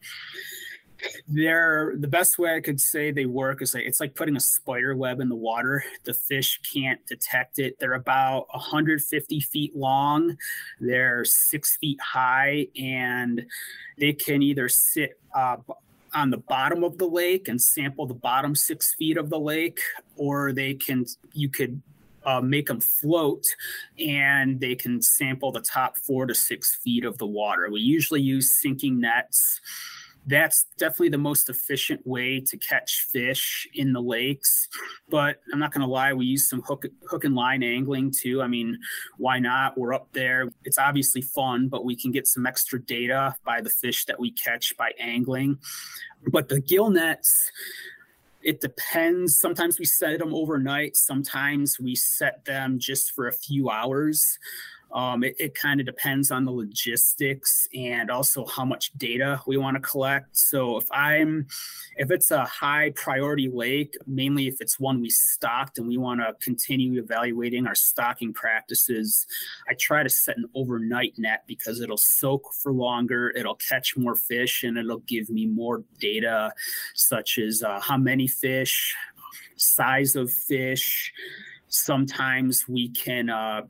they're 1.27 1.95
the 1.97 2.07
best 2.07 2.37
way 2.37 2.55
I 2.55 2.61
could 2.61 2.79
say 2.79 3.11
they 3.11 3.25
work 3.25 3.61
is 3.61 3.73
like 3.73 3.85
it's 3.85 3.99
like 3.99 4.15
putting 4.15 4.35
a 4.35 4.39
spider 4.39 4.95
web 4.95 5.19
in 5.19 5.29
the 5.29 5.35
water. 5.35 5.83
The 6.03 6.13
fish 6.13 6.59
can't 6.73 7.05
detect 7.05 7.59
it. 7.59 7.77
They're 7.79 7.93
about 7.93 8.47
150 8.53 9.39
feet 9.39 9.75
long. 9.75 10.37
They're 10.79 11.25
six 11.25 11.77
feet 11.77 11.99
high, 12.01 12.67
and 12.77 13.45
they 13.97 14.13
can 14.13 14.41
either 14.41 14.69
sit 14.69 15.19
uh, 15.35 15.57
on 16.13 16.29
the 16.29 16.37
bottom 16.37 16.83
of 16.83 16.97
the 16.97 17.07
lake 17.07 17.47
and 17.47 17.61
sample 17.61 18.05
the 18.05 18.13
bottom 18.13 18.55
six 18.55 18.93
feet 18.93 19.17
of 19.17 19.29
the 19.29 19.39
lake, 19.39 19.79
or 20.15 20.51
they 20.51 20.73
can 20.73 21.05
you 21.33 21.49
could 21.49 21.81
uh, 22.25 22.41
make 22.41 22.67
them 22.67 22.81
float 22.81 23.45
and 23.97 24.59
they 24.59 24.75
can 24.75 25.01
sample 25.01 25.51
the 25.51 25.61
top 25.61 25.97
four 25.97 26.25
to 26.25 26.35
six 26.35 26.75
feet 26.75 27.05
of 27.05 27.17
the 27.17 27.25
water. 27.25 27.69
We 27.71 27.81
usually 27.81 28.21
use 28.21 28.51
sinking 28.53 28.99
nets 28.99 29.61
that's 30.27 30.65
definitely 30.77 31.09
the 31.09 31.17
most 31.17 31.49
efficient 31.49 32.05
way 32.05 32.39
to 32.39 32.57
catch 32.57 33.07
fish 33.11 33.67
in 33.73 33.93
the 33.93 34.01
lakes. 34.01 34.67
But 35.09 35.41
I'm 35.51 35.59
not 35.59 35.71
going 35.73 35.81
to 35.81 35.91
lie, 35.91 36.13
we 36.13 36.25
use 36.25 36.49
some 36.49 36.61
hook, 36.61 36.85
hook 37.09 37.23
and 37.23 37.35
line 37.35 37.63
angling 37.63 38.11
too. 38.11 38.41
I 38.41 38.47
mean, 38.47 38.77
why 39.17 39.39
not? 39.39 39.77
We're 39.77 39.93
up 39.93 40.07
there. 40.13 40.49
It's 40.65 40.77
obviously 40.77 41.21
fun, 41.21 41.67
but 41.67 41.85
we 41.85 41.95
can 41.95 42.11
get 42.11 42.27
some 42.27 42.45
extra 42.45 42.81
data 42.81 43.35
by 43.43 43.61
the 43.61 43.69
fish 43.69 44.05
that 44.05 44.19
we 44.19 44.31
catch 44.31 44.75
by 44.77 44.91
angling. 44.99 45.57
But 46.31 46.49
the 46.49 46.59
gill 46.59 46.89
nets, 46.89 47.51
it 48.41 48.61
depends. 48.61 49.37
Sometimes 49.37 49.79
we 49.79 49.85
set 49.85 50.19
them 50.19 50.33
overnight, 50.33 50.95
sometimes 50.95 51.79
we 51.79 51.95
set 51.95 52.45
them 52.45 52.79
just 52.79 53.11
for 53.13 53.27
a 53.27 53.33
few 53.33 53.69
hours. 53.69 54.37
Um, 54.91 55.23
it, 55.23 55.35
it 55.39 55.55
kind 55.55 55.79
of 55.79 55.85
depends 55.85 56.31
on 56.31 56.45
the 56.45 56.51
logistics 56.51 57.67
and 57.75 58.09
also 58.09 58.45
how 58.45 58.65
much 58.65 58.91
data 58.97 59.41
we 59.45 59.57
want 59.57 59.75
to 59.75 59.81
collect. 59.81 60.35
So 60.35 60.77
if 60.77 60.91
I'm, 60.91 61.47
if 61.97 62.09
it's 62.11 62.31
a 62.31 62.43
high 62.45 62.91
priority 62.95 63.49
lake, 63.49 63.95
mainly 64.07 64.47
if 64.47 64.61
it's 64.61 64.79
one 64.79 65.01
we 65.01 65.09
stocked 65.09 65.77
and 65.77 65.87
we 65.87 65.97
want 65.97 66.21
to 66.21 66.33
continue 66.43 66.99
evaluating 67.01 67.67
our 67.67 67.75
stocking 67.75 68.33
practices, 68.33 69.27
I 69.67 69.75
try 69.75 70.03
to 70.03 70.09
set 70.09 70.37
an 70.37 70.45
overnight 70.55 71.13
net 71.17 71.43
because 71.47 71.81
it'll 71.81 71.97
soak 71.97 72.51
for 72.61 72.71
longer, 72.71 73.31
it'll 73.35 73.55
catch 73.55 73.95
more 73.95 74.15
fish, 74.15 74.63
and 74.63 74.77
it'll 74.77 74.99
give 74.99 75.29
me 75.29 75.45
more 75.45 75.83
data, 75.99 76.51
such 76.95 77.37
as 77.37 77.61
uh, 77.63 77.79
how 77.79 77.97
many 77.97 78.27
fish, 78.27 78.95
size 79.55 80.15
of 80.15 80.31
fish. 80.31 81.13
Sometimes 81.67 82.67
we 82.67 82.89
can 82.89 83.29
uh, 83.29 83.61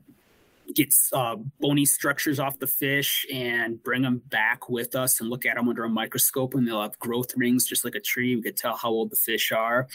get 0.74 0.94
uh, 1.12 1.36
bony 1.60 1.84
structures 1.84 2.38
off 2.38 2.58
the 2.58 2.66
fish 2.66 3.26
and 3.32 3.82
bring 3.82 4.02
them 4.02 4.22
back 4.28 4.68
with 4.68 4.94
us 4.94 5.20
and 5.20 5.30
look 5.30 5.46
at 5.46 5.56
them 5.56 5.68
under 5.68 5.84
a 5.84 5.88
microscope 5.88 6.54
and 6.54 6.66
they'll 6.66 6.82
have 6.82 6.98
growth 6.98 7.32
rings 7.36 7.66
just 7.66 7.84
like 7.84 7.94
a 7.94 8.00
tree. 8.00 8.36
We 8.36 8.42
could 8.42 8.56
tell 8.56 8.76
how 8.76 8.90
old 8.90 9.10
the 9.10 9.16
fish 9.16 9.52
are. 9.52 9.88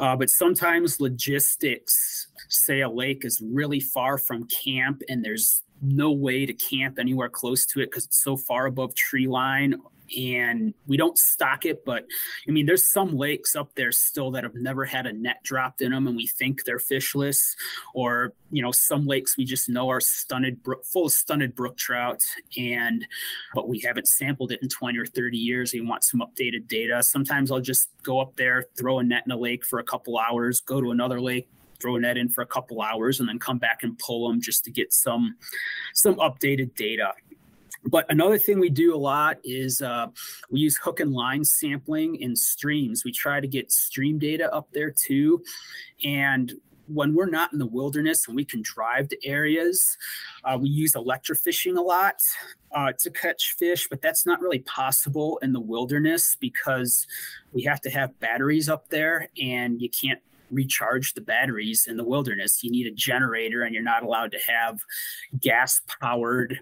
Uh, 0.00 0.16
but 0.16 0.30
sometimes 0.30 1.00
logistics 1.00 2.28
say 2.48 2.80
a 2.80 2.88
lake 2.88 3.24
is 3.24 3.42
really 3.42 3.80
far 3.80 4.16
from 4.16 4.46
camp 4.46 5.02
and 5.08 5.24
there's 5.24 5.62
no 5.82 6.10
way 6.10 6.46
to 6.46 6.52
camp 6.52 6.98
anywhere 6.98 7.28
close 7.28 7.66
to 7.66 7.80
it 7.80 7.86
because 7.86 8.06
it's 8.06 8.22
so 8.22 8.36
far 8.36 8.66
above 8.66 8.94
tree 8.94 9.26
line 9.26 9.74
and 10.16 10.74
we 10.86 10.96
don't 10.96 11.18
stock 11.18 11.64
it 11.64 11.84
but 11.84 12.04
i 12.48 12.50
mean 12.50 12.66
there's 12.66 12.84
some 12.84 13.16
lakes 13.16 13.54
up 13.54 13.74
there 13.74 13.92
still 13.92 14.30
that 14.30 14.44
have 14.44 14.54
never 14.54 14.84
had 14.84 15.06
a 15.06 15.12
net 15.12 15.42
dropped 15.42 15.82
in 15.82 15.92
them 15.92 16.06
and 16.06 16.16
we 16.16 16.26
think 16.26 16.64
they're 16.64 16.78
fishless. 16.78 17.54
Or 17.94 18.32
you 18.50 18.62
know 18.62 18.72
some 18.72 19.06
lakes 19.06 19.36
we 19.36 19.44
just 19.44 19.68
know 19.68 19.88
are 19.88 20.00
stunted 20.00 20.62
brook, 20.62 20.84
full 20.84 21.06
of 21.06 21.12
stunted 21.12 21.54
brook 21.54 21.76
trout 21.76 22.22
and 22.56 23.06
but 23.54 23.68
we 23.68 23.80
haven't 23.80 24.08
sampled 24.08 24.52
it 24.52 24.60
in 24.62 24.68
20 24.68 24.98
or 24.98 25.06
30 25.06 25.38
years. 25.38 25.72
We 25.72 25.80
want 25.80 26.04
some 26.04 26.20
updated 26.20 26.68
data. 26.68 27.02
Sometimes 27.02 27.50
i'll 27.50 27.60
just 27.60 27.88
go 28.02 28.20
up 28.20 28.36
there 28.36 28.66
throw 28.76 28.98
a 28.98 29.02
net 29.02 29.22
in 29.26 29.32
a 29.32 29.36
lake 29.36 29.64
for 29.64 29.78
a 29.78 29.84
couple 29.84 30.18
hours 30.18 30.60
go 30.60 30.80
to 30.80 30.90
another 30.90 31.20
lake 31.20 31.48
throw 31.80 31.96
a 31.96 32.00
net 32.00 32.16
in 32.16 32.28
for 32.28 32.42
a 32.42 32.46
couple 32.46 32.82
hours 32.82 33.20
and 33.20 33.28
then 33.28 33.38
come 33.38 33.58
back 33.58 33.82
and 33.82 33.98
pull 33.98 34.28
them 34.28 34.40
just 34.40 34.64
to 34.64 34.70
get 34.70 34.92
some 34.92 35.34
some 35.94 36.14
updated 36.16 36.74
data 36.74 37.12
but 37.84 38.06
another 38.10 38.38
thing 38.38 38.58
we 38.58 38.68
do 38.68 38.94
a 38.94 38.98
lot 38.98 39.38
is 39.42 39.80
uh, 39.80 40.08
we 40.50 40.60
use 40.60 40.76
hook 40.76 41.00
and 41.00 41.12
line 41.12 41.44
sampling 41.44 42.16
in 42.16 42.36
streams. 42.36 43.04
We 43.04 43.12
try 43.12 43.40
to 43.40 43.48
get 43.48 43.72
stream 43.72 44.18
data 44.18 44.52
up 44.52 44.68
there 44.72 44.90
too. 44.90 45.42
And 46.04 46.52
when 46.86 47.14
we're 47.14 47.30
not 47.30 47.52
in 47.52 47.58
the 47.58 47.66
wilderness 47.66 48.26
and 48.26 48.36
we 48.36 48.44
can 48.44 48.62
drive 48.62 49.08
to 49.08 49.26
areas, 49.26 49.96
uh, 50.44 50.58
we 50.60 50.68
use 50.68 50.92
electrofishing 50.92 51.76
a 51.78 51.80
lot 51.80 52.16
uh, 52.72 52.92
to 52.98 53.10
catch 53.10 53.54
fish, 53.58 53.86
but 53.88 54.02
that's 54.02 54.26
not 54.26 54.40
really 54.40 54.58
possible 54.60 55.38
in 55.40 55.52
the 55.52 55.60
wilderness 55.60 56.36
because 56.38 57.06
we 57.52 57.62
have 57.62 57.80
to 57.80 57.90
have 57.90 58.18
batteries 58.20 58.68
up 58.68 58.88
there 58.88 59.28
and 59.40 59.80
you 59.80 59.88
can't 59.88 60.20
recharge 60.50 61.14
the 61.14 61.20
batteries 61.20 61.86
in 61.88 61.96
the 61.96 62.04
wilderness. 62.04 62.62
You 62.64 62.72
need 62.72 62.86
a 62.86 62.90
generator 62.90 63.62
and 63.62 63.72
you're 63.72 63.84
not 63.84 64.02
allowed 64.02 64.32
to 64.32 64.38
have 64.48 64.80
gas 65.38 65.80
powered 66.00 66.58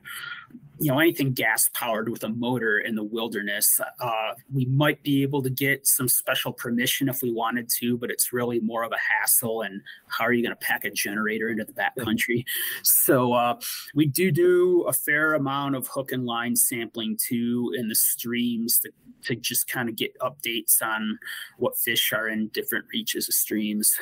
you 0.81 0.93
know 0.93 0.99
anything 0.99 1.33
gas 1.33 1.69
powered 1.73 2.09
with 2.09 2.23
a 2.25 2.29
motor 2.29 2.79
in 2.81 2.95
the 2.95 3.03
wilderness 3.03 3.81
uh, 4.01 4.33
we 4.53 4.65
might 4.67 5.03
be 5.03 5.23
able 5.23 5.43
to 5.43 5.51
get 5.51 5.87
some 5.87 6.09
special 6.09 6.53
permission 6.53 7.09
if 7.09 7.23
we 7.23 7.33
wanted 7.33 7.69
to 7.69 7.97
but 7.99 8.11
it's 8.11 8.33
really 8.33 8.61
more 8.61 8.85
of 8.85 8.93
a 8.93 8.99
hassle 8.99 9.63
and 9.63 9.81
how 10.07 10.25
are 10.25 10.33
you 10.33 10.43
going 10.43 10.55
to 10.55 10.67
pack 10.67 10.85
a 10.85 10.91
generator 10.91 11.49
into 11.49 11.65
the 11.65 11.73
backcountry 11.73 12.45
so 12.83 13.33
uh, 13.33 13.59
we 13.95 14.07
do 14.07 14.31
do 14.31 14.83
a 14.83 14.93
fair 14.93 15.35
amount 15.35 15.75
of 15.75 15.87
hook 15.89 16.13
and 16.13 16.25
line 16.27 16.55
sampling 16.55 17.17
too 17.17 17.73
in 17.77 17.89
the 17.89 17.95
streams 17.95 18.79
to, 18.79 18.91
to 19.23 19.35
just 19.35 19.69
kind 19.69 19.89
of 19.89 19.97
get 19.97 20.17
updates 20.21 20.81
on 20.83 21.19
what 21.59 21.77
fish 21.77 22.13
are 22.13 22.29
in 22.29 22.49
different 22.49 22.85
reaches 22.93 23.29
of 23.29 23.35
streams. 23.35 23.97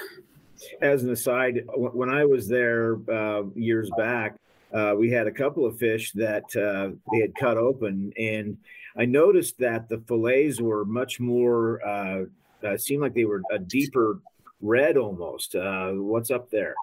As 0.81 1.05
an 1.05 1.11
aside 1.11 1.65
when 1.77 2.09
i 2.09 2.25
was 2.25 2.49
there 2.49 2.99
uh, 3.13 3.43
years 3.55 3.91
back 3.99 4.37
uh, 4.73 4.95
we 4.97 5.11
had 5.11 5.27
a 5.27 5.33
couple 5.33 5.65
of 5.65 5.79
fish 5.79 6.13
that 6.13 6.45
uh, 6.57 6.95
they 7.13 7.21
had 7.21 7.35
cut 7.35 7.57
open, 7.57 8.13
and 8.19 8.57
I 8.97 9.05
noticed 9.05 9.59
that 9.59 9.89
the 9.89 9.99
fillets 9.99 10.61
were 10.61 10.85
much 10.85 11.21
more. 11.21 11.87
Uh, 11.87 12.25
uh 12.65 12.77
seemed 12.77 13.03
like 13.03 13.15
they 13.15 13.27
were 13.27 13.43
a 13.51 13.59
deeper 13.59 14.21
red 14.61 14.97
almost. 14.97 15.55
Uh, 15.55 15.93
what's 15.93 16.31
up 16.31 16.51
there? 16.51 16.75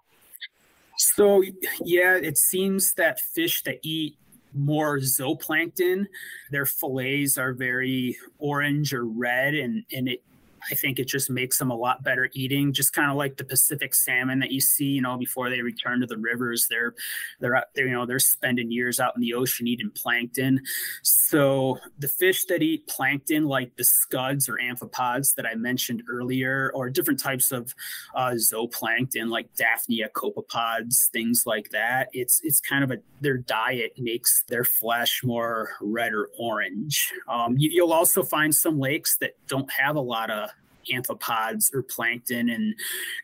So 0.97 1.43
yeah, 1.83 2.17
it 2.17 2.37
seems 2.37 2.93
that 2.93 3.19
fish 3.19 3.63
that 3.63 3.79
eat 3.83 4.15
more 4.53 4.99
zooplankton. 4.99 6.05
Their 6.51 6.65
fillets 6.65 7.37
are 7.37 7.53
very 7.53 8.17
orange 8.37 8.93
or 8.93 9.05
red, 9.05 9.55
and, 9.55 9.83
and 9.91 10.07
it 10.07 10.23
I 10.71 10.75
think 10.75 10.99
it 10.99 11.07
just 11.07 11.29
makes 11.29 11.57
them 11.57 11.71
a 11.71 11.75
lot 11.75 12.03
better 12.03 12.29
eating. 12.33 12.73
Just 12.73 12.93
kind 12.93 13.09
of 13.09 13.17
like 13.17 13.37
the 13.37 13.43
Pacific 13.43 13.93
salmon 13.93 14.39
that 14.39 14.51
you 14.51 14.61
see, 14.61 14.85
you 14.85 15.01
know, 15.01 15.17
before 15.17 15.49
they 15.49 15.61
return 15.61 15.99
to 16.01 16.07
the 16.07 16.17
rivers, 16.17 16.67
they're 16.69 16.93
they're 17.39 17.55
out 17.55 17.65
there, 17.75 17.87
you 17.87 17.93
know, 17.93 18.05
they're 18.05 18.19
spending 18.19 18.71
years 18.71 18.99
out 18.99 19.15
in 19.15 19.21
the 19.21 19.33
ocean 19.33 19.67
eating 19.67 19.91
plankton. 19.93 20.61
So 21.01 21.79
the 21.99 22.07
fish 22.07 22.45
that 22.45 22.61
eat 22.61 22.87
plankton, 22.87 23.45
like 23.45 23.75
the 23.75 23.83
scuds 23.83 24.47
or 24.47 24.57
amphipods 24.57 25.35
that 25.35 25.45
I 25.45 25.55
mentioned 25.55 26.03
earlier, 26.09 26.71
or 26.73 26.89
different 26.89 27.19
types 27.19 27.51
of 27.51 27.73
uh, 28.15 28.31
zooplankton 28.31 29.29
like 29.29 29.53
Daphnia 29.55 30.09
copepods, 30.15 31.09
things 31.09 31.43
like 31.45 31.69
that. 31.69 32.09
It's 32.13 32.41
it's 32.43 32.59
kind 32.59 32.83
of 32.83 32.91
a 32.91 32.97
their 33.21 33.37
diet 33.37 33.93
makes 33.97 34.43
their 34.47 34.63
flesh 34.63 35.21
more 35.23 35.69
red 35.81 36.13
or 36.13 36.29
orange. 36.37 37.11
Um, 37.27 37.57
you, 37.57 37.69
you'll 37.71 37.93
also 37.93 38.23
find 38.23 38.53
some 38.53 38.79
lakes 38.79 39.17
that 39.17 39.31
don't 39.47 39.71
have 39.71 39.95
a 39.95 40.01
lot 40.01 40.29
of 40.29 40.49
amphipods 40.91 41.73
or 41.73 41.83
plankton 41.83 42.49
and 42.49 42.75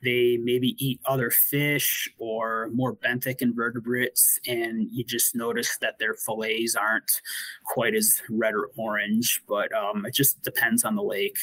they 0.04 0.38
maybe 0.38 0.76
eat 0.84 1.00
other 1.06 1.30
fish 1.30 2.10
or 2.18 2.70
more 2.74 2.96
benthic 2.96 3.42
invertebrates 3.42 4.40
and 4.48 4.90
you 4.92 5.04
just 5.04 5.36
notice 5.36 5.78
that 5.78 6.00
their 6.00 6.14
fillets 6.14 6.76
aren't 6.76 7.22
quite 7.66 7.96
as 7.96 8.22
red 8.30 8.54
or 8.54 8.70
orange 8.78 9.42
but 9.48 9.72
um, 9.74 10.06
it 10.06 10.14
just 10.14 10.42
depends 10.44 10.84
on 10.84 10.96
the 10.96 11.04
lake. 11.04 11.38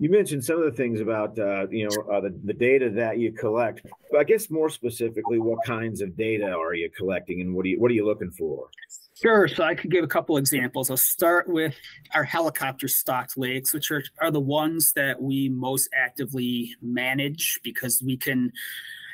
You 0.00 0.10
mentioned 0.10 0.44
some 0.44 0.58
of 0.58 0.64
the 0.64 0.76
things 0.76 1.00
about 1.00 1.36
uh, 1.38 1.66
you 1.70 1.88
know 1.88 2.12
uh, 2.12 2.20
the, 2.20 2.38
the 2.44 2.52
data 2.52 2.88
that 2.90 3.18
you 3.18 3.32
collect 3.32 3.82
But 4.10 4.20
i 4.20 4.24
guess 4.24 4.48
more 4.48 4.70
specifically 4.70 5.38
what 5.38 5.64
kinds 5.64 6.00
of 6.00 6.16
data 6.16 6.46
are 6.46 6.74
you 6.74 6.88
collecting 6.96 7.40
and 7.40 7.52
what 7.52 7.64
are 7.66 7.68
you 7.68 7.80
what 7.80 7.90
are 7.90 7.94
you 7.94 8.06
looking 8.06 8.30
for 8.30 8.68
Sure. 9.20 9.48
So 9.48 9.64
I 9.64 9.74
could 9.74 9.90
give 9.90 10.04
a 10.04 10.08
couple 10.08 10.36
examples. 10.36 10.90
I'll 10.90 10.96
start 10.96 11.48
with 11.48 11.74
our 12.14 12.22
helicopter 12.22 12.86
stocked 12.86 13.36
lakes, 13.36 13.74
which 13.74 13.90
are, 13.90 14.04
are 14.20 14.30
the 14.30 14.38
ones 14.38 14.92
that 14.94 15.20
we 15.20 15.48
most 15.48 15.88
actively 15.92 16.76
manage 16.80 17.58
because 17.64 18.00
we 18.00 18.16
can, 18.16 18.52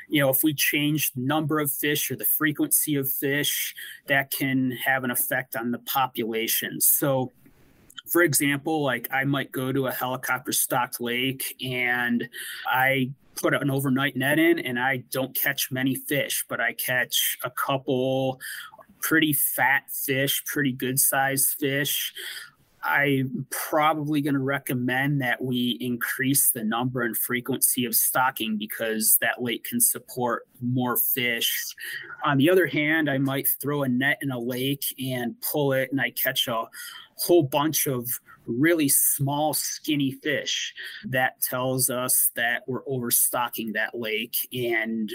you 0.07 0.21
know, 0.21 0.29
if 0.29 0.43
we 0.43 0.53
change 0.53 1.11
the 1.13 1.21
number 1.21 1.59
of 1.59 1.71
fish 1.71 2.11
or 2.11 2.15
the 2.15 2.25
frequency 2.25 2.95
of 2.97 3.11
fish, 3.11 3.73
that 4.07 4.29
can 4.31 4.71
have 4.85 5.03
an 5.03 5.09
effect 5.09 5.55
on 5.55 5.71
the 5.71 5.79
population. 5.79 6.79
So 6.79 7.31
for 8.07 8.21
example, 8.21 8.83
like 8.83 9.07
I 9.11 9.23
might 9.23 9.51
go 9.51 9.71
to 9.71 9.87
a 9.87 9.91
helicopter 9.91 10.51
stocked 10.51 11.01
lake 11.01 11.55
and 11.63 12.29
I 12.67 13.11
put 13.35 13.53
an 13.53 13.69
overnight 13.69 14.15
net 14.15 14.39
in 14.39 14.59
and 14.59 14.79
I 14.79 15.03
don't 15.11 15.35
catch 15.35 15.71
many 15.71 15.95
fish, 15.95 16.45
but 16.47 16.61
I 16.61 16.73
catch 16.73 17.37
a 17.43 17.49
couple 17.49 18.39
pretty 19.05 19.33
fat 19.33 19.83
fish, 19.91 20.43
pretty 20.45 20.71
good 20.71 20.99
sized 20.99 21.55
fish. 21.59 22.11
I'm 22.83 23.47
probably 23.49 24.21
going 24.21 24.33
to 24.33 24.39
recommend 24.39 25.21
that 25.21 25.41
we 25.41 25.77
increase 25.79 26.51
the 26.51 26.63
number 26.63 27.03
and 27.03 27.15
frequency 27.15 27.85
of 27.85 27.95
stocking 27.95 28.57
because 28.57 29.17
that 29.21 29.41
lake 29.41 29.63
can 29.63 29.79
support 29.79 30.47
more 30.61 30.97
fish. 30.97 31.75
On 32.23 32.37
the 32.37 32.49
other 32.49 32.67
hand, 32.67 33.09
I 33.09 33.17
might 33.17 33.47
throw 33.61 33.83
a 33.83 33.87
net 33.87 34.17
in 34.21 34.31
a 34.31 34.39
lake 34.39 34.85
and 35.03 35.39
pull 35.41 35.73
it, 35.73 35.91
and 35.91 36.01
I 36.01 36.11
catch 36.11 36.47
a 36.47 36.65
whole 37.17 37.43
bunch 37.43 37.87
of 37.87 38.07
really 38.47 38.89
small, 38.89 39.53
skinny 39.53 40.11
fish. 40.11 40.73
That 41.05 41.41
tells 41.41 41.89
us 41.89 42.31
that 42.35 42.63
we're 42.67 42.87
overstocking 42.87 43.73
that 43.73 43.97
lake. 43.97 44.35
And 44.53 45.11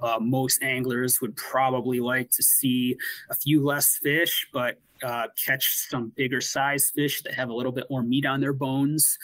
uh, 0.00 0.18
most 0.20 0.62
anglers 0.62 1.20
would 1.20 1.36
probably 1.36 2.00
like 2.00 2.30
to 2.30 2.42
see 2.42 2.96
a 3.30 3.34
few 3.34 3.64
less 3.64 3.98
fish, 3.98 4.48
but 4.52 4.78
uh, 5.02 5.26
catch 5.44 5.76
some 5.90 6.12
bigger 6.16 6.40
size 6.40 6.90
fish 6.94 7.22
that 7.22 7.34
have 7.34 7.48
a 7.48 7.54
little 7.54 7.72
bit 7.72 7.86
more 7.90 8.02
meat 8.02 8.24
on 8.26 8.40
their 8.40 8.52
bones. 8.52 9.18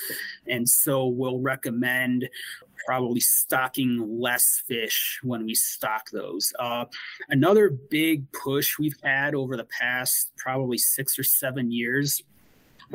And 0.47 0.69
so 0.69 1.07
we'll 1.07 1.41
recommend 1.41 2.29
probably 2.87 3.21
stocking 3.21 4.21
less 4.21 4.63
fish 4.67 5.21
when 5.23 5.45
we 5.45 5.55
stock 5.55 6.11
those. 6.11 6.53
Uh, 6.59 6.85
another 7.29 7.71
big 7.71 8.31
push 8.33 8.79
we've 8.79 8.97
had 9.03 9.35
over 9.35 9.57
the 9.57 9.67
past 9.79 10.33
probably 10.37 10.79
six 10.79 11.19
or 11.19 11.23
seven 11.23 11.71
years 11.71 12.23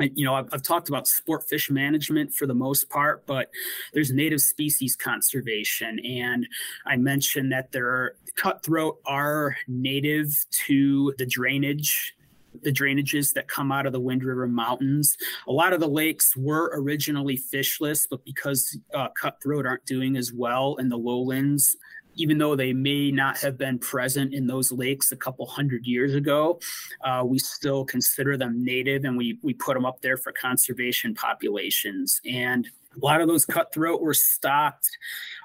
you 0.00 0.24
know, 0.24 0.34
I've, 0.34 0.48
I've, 0.52 0.62
talked 0.62 0.88
about 0.88 1.06
sport 1.06 1.48
fish 1.48 1.70
management 1.70 2.32
for 2.32 2.46
the 2.46 2.54
most 2.54 2.88
part, 2.88 3.24
but 3.26 3.50
there's 3.92 4.10
native 4.10 4.40
species 4.40 4.96
conservation. 4.96 5.98
And 6.00 6.46
I 6.86 6.96
mentioned 6.96 7.52
that 7.52 7.70
there 7.72 7.86
are 7.86 8.16
cutthroat 8.34 8.98
are 9.06 9.56
native 9.68 10.34
to 10.66 11.14
the 11.18 11.26
drainage 11.26 12.14
the 12.62 12.72
drainages 12.72 13.32
that 13.32 13.48
come 13.48 13.72
out 13.72 13.84
of 13.84 13.92
the 13.92 14.00
Wind 14.00 14.22
River 14.22 14.46
Mountains. 14.46 15.16
A 15.48 15.52
lot 15.52 15.72
of 15.72 15.80
the 15.80 15.88
lakes 15.88 16.36
were 16.36 16.70
originally 16.74 17.36
fishless, 17.36 18.06
but 18.08 18.24
because 18.24 18.78
uh, 18.94 19.08
cutthroat 19.20 19.66
aren't 19.66 19.84
doing 19.86 20.16
as 20.16 20.32
well 20.32 20.76
in 20.76 20.88
the 20.88 20.96
lowlands, 20.96 21.76
even 22.16 22.38
though 22.38 22.56
they 22.56 22.72
may 22.72 23.10
not 23.10 23.38
have 23.38 23.58
been 23.58 23.78
present 23.78 24.34
in 24.34 24.46
those 24.46 24.72
lakes 24.72 25.12
a 25.12 25.16
couple 25.16 25.46
hundred 25.46 25.86
years 25.86 26.14
ago, 26.14 26.58
uh, 27.04 27.22
we 27.24 27.38
still 27.38 27.84
consider 27.84 28.36
them 28.36 28.64
native 28.64 29.04
and 29.04 29.16
we, 29.16 29.38
we 29.42 29.54
put 29.54 29.74
them 29.74 29.84
up 29.84 30.00
there 30.00 30.16
for 30.16 30.32
conservation 30.32 31.14
populations. 31.14 32.20
And 32.24 32.68
a 32.94 33.04
lot 33.04 33.20
of 33.20 33.28
those 33.28 33.44
cutthroat 33.44 34.00
were 34.00 34.14
stocked 34.14 34.90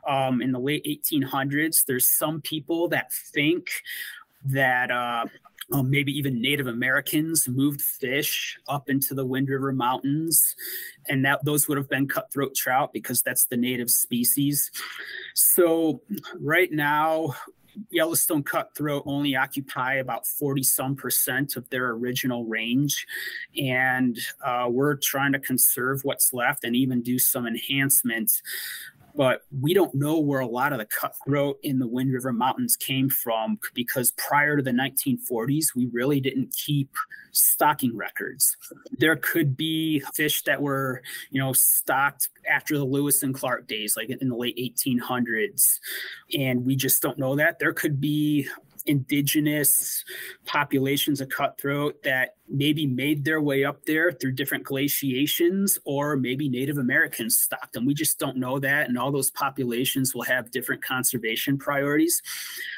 um, 0.07 0.41
in 0.41 0.51
the 0.51 0.59
late 0.59 0.85
1800s. 0.85 1.85
There's 1.85 2.07
some 2.07 2.41
people 2.41 2.87
that 2.89 3.11
think 3.13 3.69
that 4.45 4.91
uh, 4.91 5.25
um, 5.71 5.89
maybe 5.89 6.11
even 6.17 6.41
Native 6.41 6.67
Americans 6.67 7.47
moved 7.47 7.81
fish 7.81 8.57
up 8.67 8.89
into 8.89 9.13
the 9.13 9.25
Wind 9.25 9.49
River 9.49 9.71
Mountains, 9.71 10.55
and 11.07 11.23
that 11.25 11.43
those 11.45 11.67
would 11.67 11.77
have 11.77 11.89
been 11.89 12.07
cutthroat 12.07 12.55
trout 12.55 12.91
because 12.93 13.21
that's 13.21 13.45
the 13.45 13.57
native 13.57 13.89
species. 13.89 14.71
So 15.35 16.01
right 16.39 16.71
now, 16.71 17.35
Yellowstone 17.91 18.43
cutthroat 18.43 19.03
only 19.05 19.35
occupy 19.35 19.95
about 19.95 20.25
40 20.25 20.63
some 20.63 20.95
percent 20.95 21.55
of 21.55 21.69
their 21.69 21.89
original 21.91 22.45
range. 22.45 23.05
And 23.57 24.17
uh, 24.43 24.67
we're 24.69 24.95
trying 24.95 25.33
to 25.33 25.39
conserve 25.39 26.03
what's 26.03 26.33
left 26.33 26.63
and 26.63 26.75
even 26.75 27.01
do 27.01 27.19
some 27.19 27.47
enhancements 27.47 28.41
but 29.15 29.41
we 29.61 29.73
don't 29.73 29.93
know 29.95 30.19
where 30.19 30.39
a 30.39 30.47
lot 30.47 30.73
of 30.73 30.79
the 30.79 30.85
cutthroat 30.85 31.59
in 31.63 31.79
the 31.79 31.87
Wind 31.87 32.13
River 32.13 32.31
Mountains 32.31 32.75
came 32.75 33.09
from 33.09 33.59
because 33.73 34.11
prior 34.11 34.57
to 34.57 34.63
the 34.63 34.71
1940s, 34.71 35.75
we 35.75 35.87
really 35.87 36.19
didn't 36.19 36.53
keep 36.53 36.89
stocking 37.31 37.95
records. 37.95 38.55
There 38.97 39.15
could 39.15 39.55
be 39.55 40.01
fish 40.15 40.43
that 40.43 40.61
were, 40.61 41.01
you 41.31 41.39
know, 41.39 41.53
stocked 41.53 42.29
after 42.49 42.77
the 42.77 42.85
Lewis 42.85 43.23
and 43.23 43.33
Clark 43.33 43.67
days, 43.67 43.95
like 43.95 44.09
in 44.09 44.29
the 44.29 44.35
late 44.35 44.57
1800s, 44.57 45.79
and 46.37 46.65
we 46.65 46.75
just 46.75 47.01
don't 47.01 47.17
know 47.17 47.35
that. 47.35 47.59
There 47.59 47.73
could 47.73 48.01
be 48.01 48.47
indigenous 48.89 50.03
populations 50.45 51.21
of 51.21 51.29
cutthroat 51.29 52.01
that 52.03 52.35
maybe 52.49 52.87
made 52.87 53.23
their 53.23 53.41
way 53.41 53.63
up 53.63 53.85
there 53.85 54.11
through 54.11 54.31
different 54.31 54.63
glaciations 54.63 55.77
or 55.85 56.17
maybe 56.17 56.49
Native 56.49 56.77
Americans 56.77 57.37
stocked 57.37 57.73
them. 57.73 57.85
We 57.85 57.93
just 57.93 58.17
don't 58.17 58.37
know 58.37 58.59
that. 58.59 58.89
And 58.89 58.97
all 58.97 59.11
those 59.11 59.31
populations 59.31 60.15
will 60.15 60.23
have 60.23 60.51
different 60.51 60.83
conservation 60.83 61.57
priorities. 61.57 62.21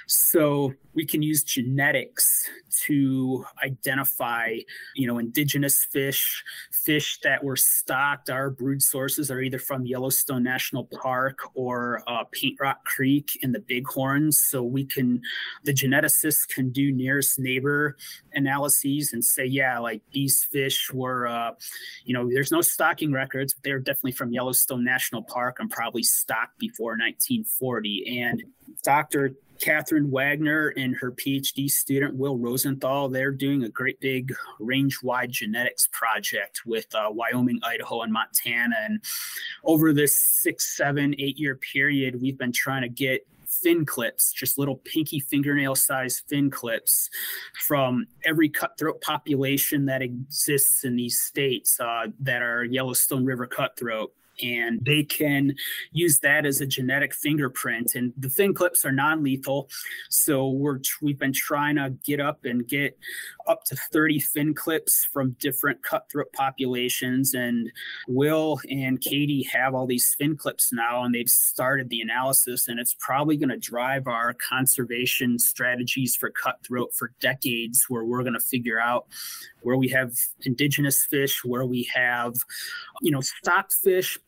So 0.08 0.74
we 0.93 1.06
can 1.06 1.21
use 1.21 1.43
genetics 1.43 2.50
to 2.86 3.45
identify, 3.63 4.58
you 4.95 5.08
know, 5.08 5.19
indigenous 5.19 5.86
fish, 5.86 6.43
fish 6.71 7.19
that 7.24 7.41
were 7.41 7.56
stocked. 7.56 8.30
Our 8.30 8.50
brood 8.50 8.82
sources 8.82 9.32
are 9.32 9.39
either 9.39 9.60
from 9.60 9.86
Yellowstone 9.86 10.43
National 10.43 10.86
Park 11.02 11.39
or 11.54 12.04
uh, 12.08 12.26
Paint 12.32 12.58
Rock 12.60 12.84
Creek 12.84 13.39
in 13.41 13.54
the 13.54 13.60
Bighorns. 13.60 14.39
So 14.39 14.63
we 14.63 14.84
can, 14.84 15.21
the 15.63 15.74
geneticists 16.02 16.48
can 16.48 16.70
do 16.72 16.92
nearest 16.92 17.40
neighbor 17.40 17.98
analyses 18.34 19.14
and 19.14 19.24
say, 19.24 19.46
yeah, 19.46 19.80
like 19.80 20.02
these 20.12 20.44
fish 20.52 20.92
were, 20.94 21.28
uh, 21.28 21.52
you 22.06 22.14
know, 22.14 22.30
there's 22.32 22.52
no 22.52 22.62
stocking 22.62 23.12
records, 23.12 23.54
but 23.54 23.64
they're 23.64 23.80
definitely 23.80 24.12
from 24.12 24.32
Yellowstone 24.32 24.84
National 24.84 25.24
Park 25.24 25.58
and 25.60 25.70
probably 25.70 26.04
stocked 26.04 26.58
before 26.60 26.92
1940. 26.92 28.22
And 28.22 28.44
Dr. 28.84 29.36
Catherine 29.62 30.10
Wagner 30.10 30.70
and 30.70 30.96
her 30.96 31.12
PhD 31.12 31.70
student 31.70 32.16
Will 32.16 32.38
Rosenthal. 32.38 33.10
They're 33.10 33.32
doing 33.32 33.64
a 33.64 33.70
great 33.70 34.00
big 34.00 34.34
range 34.60 35.00
wide 35.04 35.32
genetics 35.32 35.88
project 35.92 36.62
with 36.66 36.88
uh, 36.96 37.10
Wyoming, 37.12 37.60
Idaho, 37.62 38.02
and 38.02 38.12
Montana. 38.12 38.76
And 38.84 39.04
over 39.64 39.94
this 39.94 40.16
six, 40.16 40.76
seven, 40.76 41.14
eight 41.20 41.38
year 41.38 41.56
period, 41.56 42.20
we've 42.20 42.40
been 42.40 42.52
trying 42.52 42.82
to 42.82 42.90
get 42.90 43.28
fin 43.62 43.86
clips, 43.86 44.32
just 44.32 44.58
little 44.58 44.78
pinky 44.78 45.20
fingernail 45.20 45.76
sized 45.76 46.24
fin 46.28 46.50
clips 46.50 47.10
from 47.68 48.08
every 48.26 48.50
cutthroat 48.50 49.02
population 49.02 49.86
that 49.86 50.02
exists 50.02 50.84
in 50.84 50.96
these 50.96 51.22
states 51.22 51.80
uh, 51.80 52.08
that 52.20 52.42
are 52.42 52.64
Yellowstone 52.64 53.26
River 53.26 53.48
cutthroat 53.48 54.14
and 54.41 54.84
they 54.84 55.04
can 55.04 55.56
use 55.91 56.20
that 56.20 56.46
as 56.46 56.62
a 56.62 56.65
genetic 56.65 57.13
fingerprint. 57.13 57.96
And 57.96 58.13
the 58.17 58.30
fin 58.30 58.54
clips 58.54 58.86
are 58.86 58.91
non-lethal, 58.91 59.70
so 60.10 60.50
we're 60.50 60.80
we've 61.02 61.20
been 61.20 61.34
trying 61.34 61.76
to 61.76 61.91
get 62.04 62.20
up 62.20 62.46
and 62.46 62.67
get 62.67 62.98
up 63.48 63.63
to 63.65 63.76
30 63.91 64.20
fin 64.20 64.54
clips 64.54 65.08
from 65.12 65.36
different 65.39 65.84
cutthroat 65.84 66.32
populations. 66.34 67.34
And 67.34 67.72
Will 68.08 68.60
and 68.70 69.00
Katie 69.02 69.44
have 69.52 69.74
all 69.74 69.88
these 69.88 70.13
fin 70.15 70.36
clips 70.38 70.72
now, 70.72 71.04
and 71.04 71.13
they've 71.13 71.30
started 71.30 71.89
the 71.89 72.02
analysis, 72.02 72.67
and 72.67 72.80
it's 72.80 72.96
probably 73.00 73.38
going 73.38 73.50
to 73.50 73.58
drive 73.58 74.08
our 74.08 74.34
conservation 74.34 75.39
strategies 75.39 76.15
for 76.15 76.30
cutthroat 76.30 76.94
for 76.94 77.13
decades, 77.20 77.86
where 77.89 78.06
we're 78.06 78.24
going 78.24 78.34
to 78.34 78.39
figure 78.39 78.80
out 78.80 79.08
where 79.62 79.78
we 79.78 79.88
have 79.89 80.13
indigenous 80.41 81.06
fish, 81.06 81.44
where 81.44 81.65
we 81.65 81.88
have, 81.94 82.34
you 83.02 83.12
know, 83.12 83.22
stocked 83.22 83.74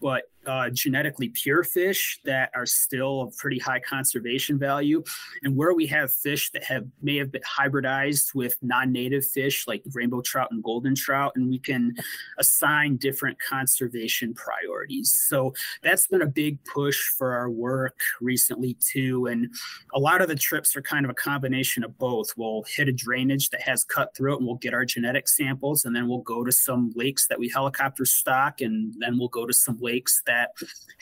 but 0.03 0.23
uh, 0.45 0.69
genetically 0.69 1.29
pure 1.29 1.63
fish 1.63 2.19
that 2.25 2.49
are 2.55 2.65
still 2.65 3.21
of 3.21 3.37
pretty 3.37 3.59
high 3.59 3.79
conservation 3.79 4.59
value, 4.59 5.03
and 5.43 5.55
where 5.55 5.73
we 5.73 5.85
have 5.85 6.13
fish 6.13 6.51
that 6.51 6.63
have 6.63 6.85
may 7.01 7.15
have 7.17 7.31
been 7.31 7.41
hybridized 7.41 8.33
with 8.35 8.57
non-native 8.61 9.25
fish 9.25 9.67
like 9.67 9.83
rainbow 9.93 10.21
trout 10.21 10.49
and 10.51 10.63
golden 10.63 10.95
trout, 10.95 11.33
and 11.35 11.49
we 11.49 11.59
can 11.59 11.95
assign 12.39 12.97
different 12.97 13.37
conservation 13.39 14.33
priorities. 14.33 15.13
So 15.29 15.53
that's 15.81 16.07
been 16.07 16.23
a 16.23 16.27
big 16.27 16.63
push 16.65 16.99
for 17.17 17.33
our 17.33 17.49
work 17.49 17.99
recently 18.19 18.75
too, 18.79 19.27
and 19.27 19.53
a 19.93 19.99
lot 19.99 20.21
of 20.21 20.27
the 20.27 20.35
trips 20.35 20.75
are 20.75 20.81
kind 20.81 21.05
of 21.05 21.09
a 21.09 21.15
combination 21.15 21.83
of 21.83 21.97
both. 21.97 22.33
We'll 22.35 22.63
hit 22.67 22.89
a 22.89 22.91
drainage 22.91 23.49
that 23.51 23.61
has 23.61 23.83
cutthroat, 23.83 24.39
and 24.39 24.47
we'll 24.47 24.55
get 24.57 24.73
our 24.73 24.85
genetic 24.85 25.27
samples, 25.27 25.85
and 25.85 25.95
then 25.95 26.07
we'll 26.07 26.19
go 26.19 26.43
to 26.43 26.51
some 26.51 26.91
lakes 26.95 27.27
that 27.27 27.39
we 27.39 27.49
helicopter 27.49 28.05
stock, 28.05 28.61
and 28.61 28.93
then 28.97 29.17
we'll 29.17 29.27
go 29.29 29.45
to 29.45 29.53
some 29.53 29.77
lakes 29.79 30.21
that 30.25 30.32
that 30.33 30.51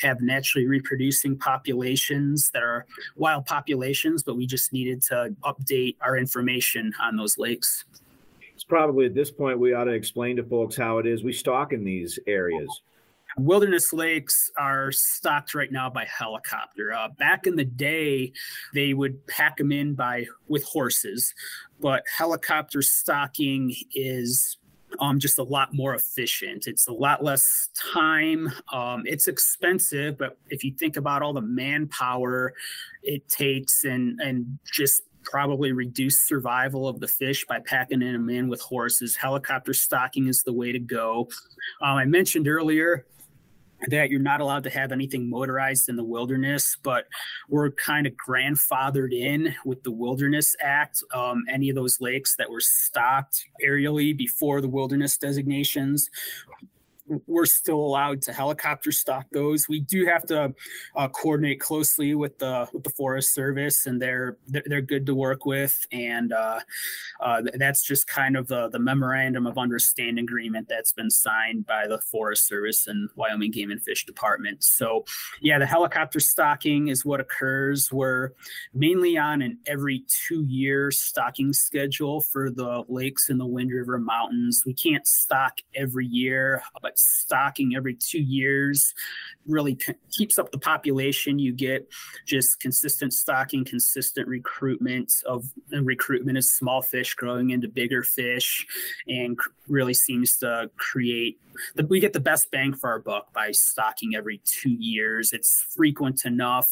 have 0.01 0.21
naturally 0.21 0.67
reproducing 0.67 1.37
populations 1.37 2.49
that 2.51 2.63
are 2.63 2.85
wild 3.15 3.45
populations, 3.45 4.23
but 4.23 4.35
we 4.35 4.45
just 4.45 4.73
needed 4.73 5.01
to 5.03 5.33
update 5.43 5.95
our 6.01 6.17
information 6.17 6.93
on 7.01 7.15
those 7.15 7.37
lakes. 7.37 7.85
It's 8.53 8.63
probably 8.63 9.05
at 9.05 9.15
this 9.15 9.31
point 9.31 9.57
we 9.59 9.73
ought 9.73 9.85
to 9.85 9.91
explain 9.91 10.35
to 10.35 10.43
folks 10.43 10.75
how 10.75 10.97
it 10.97 11.07
is 11.07 11.23
we 11.23 11.33
stock 11.33 11.73
in 11.73 11.83
these 11.83 12.19
areas. 12.27 12.81
Wilderness 13.37 13.93
lakes 13.93 14.51
are 14.57 14.91
stocked 14.91 15.55
right 15.55 15.71
now 15.71 15.89
by 15.89 16.05
helicopter. 16.05 16.91
Uh, 16.91 17.07
back 17.17 17.47
in 17.47 17.55
the 17.55 17.63
day, 17.63 18.33
they 18.73 18.93
would 18.93 19.25
pack 19.27 19.55
them 19.55 19.71
in 19.71 19.95
by 19.95 20.25
with 20.49 20.65
horses, 20.65 21.33
but 21.79 22.03
helicopter 22.17 22.81
stocking 22.81 23.73
is 23.95 24.57
um, 25.01 25.19
just 25.19 25.39
a 25.39 25.43
lot 25.43 25.73
more 25.73 25.95
efficient. 25.95 26.67
It's 26.67 26.87
a 26.87 26.93
lot 26.93 27.23
less 27.23 27.69
time. 27.75 28.49
Um, 28.71 29.01
it's 29.05 29.27
expensive, 29.27 30.17
but 30.17 30.37
if 30.49 30.63
you 30.63 30.71
think 30.71 30.95
about 30.95 31.23
all 31.23 31.33
the 31.33 31.41
manpower 31.41 32.53
it 33.03 33.27
takes 33.27 33.83
and 33.83 34.19
and 34.21 34.59
just 34.71 35.01
probably 35.23 35.71
reduce 35.71 36.21
survival 36.21 36.87
of 36.87 36.99
the 36.99 37.07
fish 37.07 37.45
by 37.45 37.59
packing 37.59 37.99
them 37.99 38.29
in 38.29 38.47
with 38.47 38.59
horses. 38.61 39.15
Helicopter 39.15 39.73
stocking 39.73 40.27
is 40.27 40.43
the 40.43 40.53
way 40.53 40.71
to 40.71 40.79
go. 40.79 41.29
Um, 41.81 41.97
I 41.97 42.05
mentioned 42.05 42.47
earlier 42.47 43.05
that 43.87 44.09
you're 44.09 44.19
not 44.19 44.41
allowed 44.41 44.63
to 44.63 44.69
have 44.69 44.91
anything 44.91 45.29
motorized 45.29 45.89
in 45.89 45.95
the 45.95 46.03
wilderness, 46.03 46.77
but 46.83 47.05
we're 47.49 47.71
kind 47.71 48.05
of 48.05 48.13
grandfathered 48.13 49.13
in 49.13 49.53
with 49.65 49.81
the 49.83 49.91
Wilderness 49.91 50.55
Act. 50.61 51.03
Um, 51.13 51.43
any 51.49 51.69
of 51.69 51.75
those 51.75 51.99
lakes 51.99 52.35
that 52.37 52.49
were 52.49 52.61
stocked 52.61 53.43
aerially 53.65 54.15
before 54.15 54.61
the 54.61 54.69
wilderness 54.69 55.17
designations 55.17 56.09
we're 57.27 57.45
still 57.45 57.79
allowed 57.79 58.21
to 58.23 58.33
helicopter 58.33 58.91
stock 58.91 59.25
those. 59.31 59.67
We 59.67 59.79
do 59.79 60.05
have 60.05 60.25
to 60.27 60.53
uh, 60.95 61.07
coordinate 61.09 61.59
closely 61.59 62.15
with 62.15 62.37
the 62.39 62.67
with 62.73 62.83
the 62.83 62.89
Forest 62.91 63.33
Service, 63.33 63.85
and 63.85 64.01
they're 64.01 64.37
they're 64.47 64.81
good 64.81 65.05
to 65.05 65.15
work 65.15 65.45
with. 65.45 65.85
And 65.91 66.33
uh, 66.33 66.59
uh, 67.19 67.41
that's 67.55 67.83
just 67.83 68.07
kind 68.07 68.37
of 68.37 68.47
the 68.47 68.69
the 68.69 68.79
memorandum 68.79 69.45
of 69.47 69.57
understanding 69.57 70.23
agreement 70.23 70.67
that's 70.69 70.93
been 70.93 71.09
signed 71.09 71.65
by 71.65 71.87
the 71.87 71.99
Forest 71.99 72.47
Service 72.47 72.87
and 72.87 73.09
Wyoming 73.15 73.51
Game 73.51 73.71
and 73.71 73.81
Fish 73.81 74.05
Department. 74.05 74.63
So, 74.63 75.05
yeah, 75.41 75.59
the 75.59 75.65
helicopter 75.65 76.19
stocking 76.19 76.87
is 76.87 77.05
what 77.05 77.19
occurs. 77.19 77.91
We're 77.91 78.31
mainly 78.73 79.17
on 79.17 79.41
an 79.41 79.59
every 79.65 80.05
two 80.07 80.43
year 80.43 80.91
stocking 80.91 81.53
schedule 81.53 82.21
for 82.21 82.49
the 82.49 82.83
lakes 82.87 83.29
in 83.29 83.37
the 83.37 83.45
Wind 83.45 83.71
River 83.71 83.97
Mountains. 83.99 84.63
We 84.65 84.73
can't 84.73 85.05
stock 85.05 85.57
every 85.75 86.05
year, 86.05 86.63
but 86.81 86.97
stocking 87.01 87.75
every 87.75 87.95
two 87.95 88.21
years 88.21 88.93
really 89.47 89.77
keeps 90.11 90.37
up 90.37 90.51
the 90.51 90.57
population. 90.57 91.39
You 91.39 91.53
get 91.53 91.87
just 92.25 92.59
consistent 92.59 93.13
stocking, 93.13 93.65
consistent 93.65 94.27
recruitment 94.27 95.13
of 95.25 95.45
recruitment 95.71 96.37
of 96.37 96.45
small 96.45 96.81
fish 96.81 97.13
growing 97.15 97.51
into 97.51 97.67
bigger 97.67 98.03
fish, 98.03 98.65
and 99.07 99.37
really 99.67 99.93
seems 99.93 100.37
to 100.37 100.69
create 100.77 101.39
the, 101.75 101.85
we 101.85 101.99
get 101.99 102.13
the 102.13 102.19
best 102.19 102.49
bang 102.51 102.73
for 102.73 102.89
our 102.89 102.99
buck 102.99 103.33
by 103.33 103.51
stocking 103.51 104.15
every 104.15 104.41
two 104.45 104.71
years. 104.71 105.33
It's 105.33 105.65
frequent 105.75 106.25
enough 106.25 106.69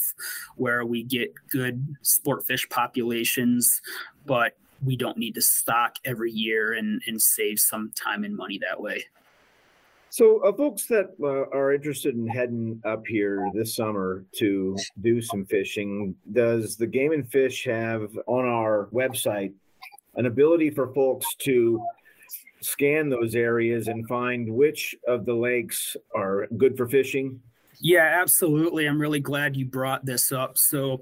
where 0.56 0.86
we 0.86 1.04
get 1.04 1.34
good 1.50 1.96
sport 2.02 2.46
fish 2.46 2.68
populations, 2.70 3.82
but 4.26 4.56
we 4.84 4.96
don't 4.96 5.18
need 5.18 5.36
to 5.36 5.42
stock 5.42 5.96
every 6.06 6.32
year 6.32 6.74
and, 6.74 7.02
and 7.08 7.22
save 7.22 7.60
some 7.60 7.92
time 7.96 8.24
and 8.24 8.36
money 8.36 8.60
that 8.60 8.80
way. 8.80 9.06
So, 10.12 10.40
uh, 10.40 10.54
folks 10.54 10.88
that 10.88 11.12
uh, 11.22 11.56
are 11.56 11.72
interested 11.72 12.16
in 12.16 12.28
heading 12.28 12.82
up 12.84 13.06
here 13.06 13.48
this 13.54 13.76
summer 13.76 14.26
to 14.38 14.76
do 15.02 15.22
some 15.22 15.46
fishing, 15.46 16.16
does 16.34 16.78
the 16.78 16.88
Game 16.88 17.12
and 17.12 17.30
Fish 17.32 17.64
have 17.66 18.10
on 18.26 18.46
our 18.46 18.90
website 18.92 19.54
an 20.16 20.26
ability 20.26 20.72
for 20.72 20.92
folks 20.96 21.28
to 21.44 21.80
scan 22.62 23.10
those 23.10 23.36
areas 23.36 23.88
and 23.88 24.08
find 24.08 24.52
which 24.52 24.96
of 25.08 25.26
the 25.26 25.34
lakes 25.34 25.96
are 26.16 26.48
good 26.58 26.76
for 26.76 26.88
fishing? 26.88 27.40
Yeah, 27.82 28.20
absolutely. 28.22 28.88
I'm 28.88 29.00
really 29.00 29.22
glad 29.22 29.56
you 29.56 29.66
brought 29.66 30.06
this 30.06 30.34
up. 30.34 30.58
So, 30.58 31.02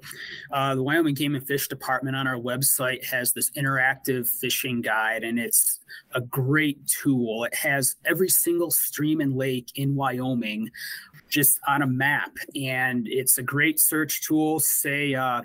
uh, 0.52 0.76
the 0.76 0.82
Wyoming 0.82 1.14
Game 1.14 1.34
and 1.34 1.44
Fish 1.44 1.66
Department 1.66 2.14
on 2.14 2.28
our 2.28 2.36
website 2.36 3.04
has 3.04 3.32
this 3.32 3.50
interactive 3.50 4.28
fishing 4.28 4.80
guide, 4.80 5.24
and 5.24 5.40
it's 5.40 5.80
a 6.14 6.20
great 6.20 6.78
tool. 6.86 7.44
It 7.44 7.54
has 7.56 7.96
every 8.04 8.28
single 8.28 8.70
stream 8.70 9.20
and 9.20 9.34
lake 9.34 9.72
in 9.74 9.96
Wyoming 9.96 10.70
just 11.28 11.58
on 11.66 11.82
a 11.82 11.86
map, 11.86 12.30
and 12.54 13.08
it's 13.08 13.38
a 13.38 13.42
great 13.42 13.80
search 13.80 14.22
tool. 14.22 14.60
Say, 14.60 15.14
uh, 15.14 15.42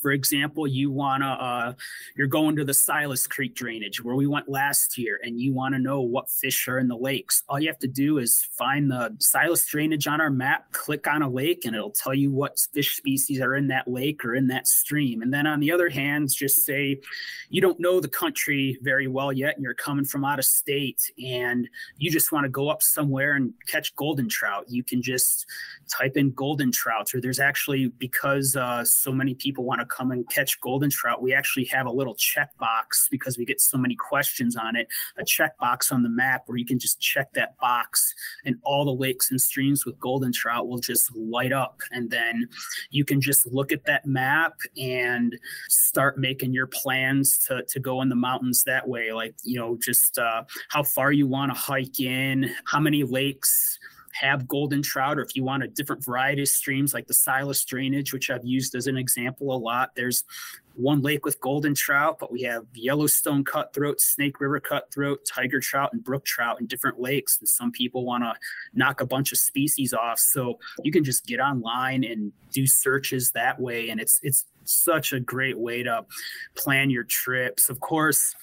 for 0.00 0.12
example, 0.12 0.66
you 0.66 0.90
wanna 0.90 1.30
uh, 1.30 1.72
you're 2.16 2.26
going 2.26 2.56
to 2.56 2.64
the 2.64 2.74
Silas 2.74 3.26
Creek 3.26 3.54
drainage 3.54 4.02
where 4.02 4.14
we 4.14 4.26
went 4.26 4.48
last 4.48 4.96
year, 4.98 5.20
and 5.22 5.40
you 5.40 5.52
want 5.52 5.74
to 5.74 5.78
know 5.78 6.00
what 6.00 6.30
fish 6.30 6.68
are 6.68 6.78
in 6.78 6.88
the 6.88 6.96
lakes. 6.96 7.42
All 7.48 7.60
you 7.60 7.68
have 7.68 7.78
to 7.80 7.88
do 7.88 8.18
is 8.18 8.48
find 8.56 8.90
the 8.90 9.14
Silas 9.18 9.64
drainage 9.66 10.06
on 10.06 10.20
our 10.20 10.30
map, 10.30 10.72
click 10.72 11.06
on 11.06 11.22
a 11.22 11.28
lake, 11.28 11.64
and 11.64 11.74
it'll 11.74 11.90
tell 11.90 12.14
you 12.14 12.30
what 12.30 12.58
fish 12.72 12.96
species 12.96 13.40
are 13.40 13.54
in 13.54 13.68
that 13.68 13.88
lake 13.88 14.24
or 14.24 14.34
in 14.34 14.46
that 14.48 14.66
stream. 14.66 15.22
And 15.22 15.32
then 15.32 15.46
on 15.46 15.60
the 15.60 15.72
other 15.72 15.88
hand, 15.88 16.30
just 16.30 16.64
say 16.64 17.00
you 17.48 17.60
don't 17.60 17.80
know 17.80 18.00
the 18.00 18.08
country 18.08 18.78
very 18.82 19.06
well 19.06 19.32
yet, 19.32 19.56
and 19.56 19.64
you're 19.64 19.74
coming 19.74 20.04
from 20.04 20.24
out 20.24 20.38
of 20.38 20.44
state, 20.44 21.10
and 21.24 21.68
you 21.98 22.10
just 22.10 22.32
want 22.32 22.44
to 22.44 22.50
go 22.50 22.68
up 22.68 22.82
somewhere 22.82 23.34
and 23.34 23.52
catch 23.66 23.94
golden 23.96 24.28
trout. 24.28 24.64
You 24.68 24.82
can 24.82 25.02
just 25.02 25.46
type 25.88 26.16
in 26.16 26.32
golden 26.32 26.72
trout, 26.72 27.14
or 27.14 27.20
there's 27.20 27.40
actually 27.40 27.88
because 27.98 28.56
uh, 28.56 28.84
so 28.84 29.12
many 29.12 29.34
people 29.34 29.64
want 29.64 29.80
to 29.80 29.83
come 29.86 30.10
and 30.10 30.28
catch 30.28 30.60
golden 30.60 30.90
trout, 30.90 31.22
we 31.22 31.32
actually 31.32 31.64
have 31.66 31.86
a 31.86 31.90
little 31.90 32.14
checkbox 32.14 33.08
because 33.10 33.38
we 33.38 33.44
get 33.44 33.60
so 33.60 33.76
many 33.76 33.94
questions 33.94 34.56
on 34.56 34.76
it, 34.76 34.88
a 35.18 35.24
checkbox 35.24 35.92
on 35.92 36.02
the 36.02 36.08
map 36.08 36.42
where 36.46 36.58
you 36.58 36.64
can 36.64 36.78
just 36.78 37.00
check 37.00 37.32
that 37.34 37.56
box 37.58 38.14
and 38.44 38.56
all 38.62 38.84
the 38.84 38.92
lakes 38.92 39.30
and 39.30 39.40
streams 39.40 39.84
with 39.84 39.98
golden 39.98 40.32
trout 40.32 40.68
will 40.68 40.78
just 40.78 41.14
light 41.14 41.52
up. 41.52 41.80
And 41.90 42.10
then 42.10 42.48
you 42.90 43.04
can 43.04 43.20
just 43.20 43.46
look 43.46 43.72
at 43.72 43.84
that 43.84 44.06
map 44.06 44.54
and 44.76 45.36
start 45.68 46.18
making 46.18 46.52
your 46.52 46.66
plans 46.66 47.38
to, 47.46 47.62
to 47.68 47.80
go 47.80 48.02
in 48.02 48.08
the 48.08 48.16
mountains 48.16 48.64
that 48.64 48.88
way. 48.88 49.12
Like, 49.12 49.34
you 49.42 49.58
know, 49.58 49.78
just 49.82 50.18
uh, 50.18 50.44
how 50.68 50.82
far 50.82 51.12
you 51.12 51.26
want 51.26 51.52
to 51.52 51.58
hike 51.58 52.00
in, 52.00 52.50
how 52.66 52.80
many 52.80 53.02
lakes 53.02 53.78
have 54.20 54.48
golden 54.48 54.82
trout, 54.82 55.18
or 55.18 55.22
if 55.22 55.34
you 55.34 55.44
want 55.44 55.62
a 55.62 55.68
different 55.68 56.04
variety 56.04 56.42
of 56.42 56.48
streams 56.48 56.94
like 56.94 57.06
the 57.06 57.14
Silas 57.14 57.64
drainage, 57.64 58.12
which 58.12 58.30
I've 58.30 58.44
used 58.44 58.74
as 58.74 58.86
an 58.86 58.96
example 58.96 59.54
a 59.54 59.58
lot, 59.58 59.90
there's 59.96 60.24
one 60.76 61.02
lake 61.02 61.24
with 61.24 61.40
golden 61.40 61.74
trout, 61.74 62.18
but 62.18 62.32
we 62.32 62.42
have 62.42 62.64
Yellowstone 62.74 63.44
cutthroat, 63.44 64.00
Snake 64.00 64.40
River 64.40 64.60
cutthroat, 64.60 65.24
tiger 65.24 65.60
trout, 65.60 65.92
and 65.92 66.02
brook 66.02 66.24
trout 66.24 66.60
in 66.60 66.66
different 66.66 67.00
lakes. 67.00 67.38
And 67.38 67.48
some 67.48 67.70
people 67.70 68.04
want 68.04 68.24
to 68.24 68.34
knock 68.72 69.00
a 69.00 69.06
bunch 69.06 69.32
of 69.32 69.38
species 69.38 69.92
off. 69.92 70.18
So 70.18 70.58
you 70.82 70.90
can 70.90 71.04
just 71.04 71.26
get 71.26 71.40
online 71.40 72.04
and 72.04 72.32
do 72.52 72.66
searches 72.66 73.30
that 73.32 73.60
way. 73.60 73.90
And 73.90 74.00
it's 74.00 74.18
it's 74.22 74.46
such 74.64 75.12
a 75.12 75.20
great 75.20 75.58
way 75.58 75.82
to 75.82 76.04
plan 76.56 76.90
your 76.90 77.04
trips. 77.04 77.68
Of 77.68 77.80
course, 77.80 78.34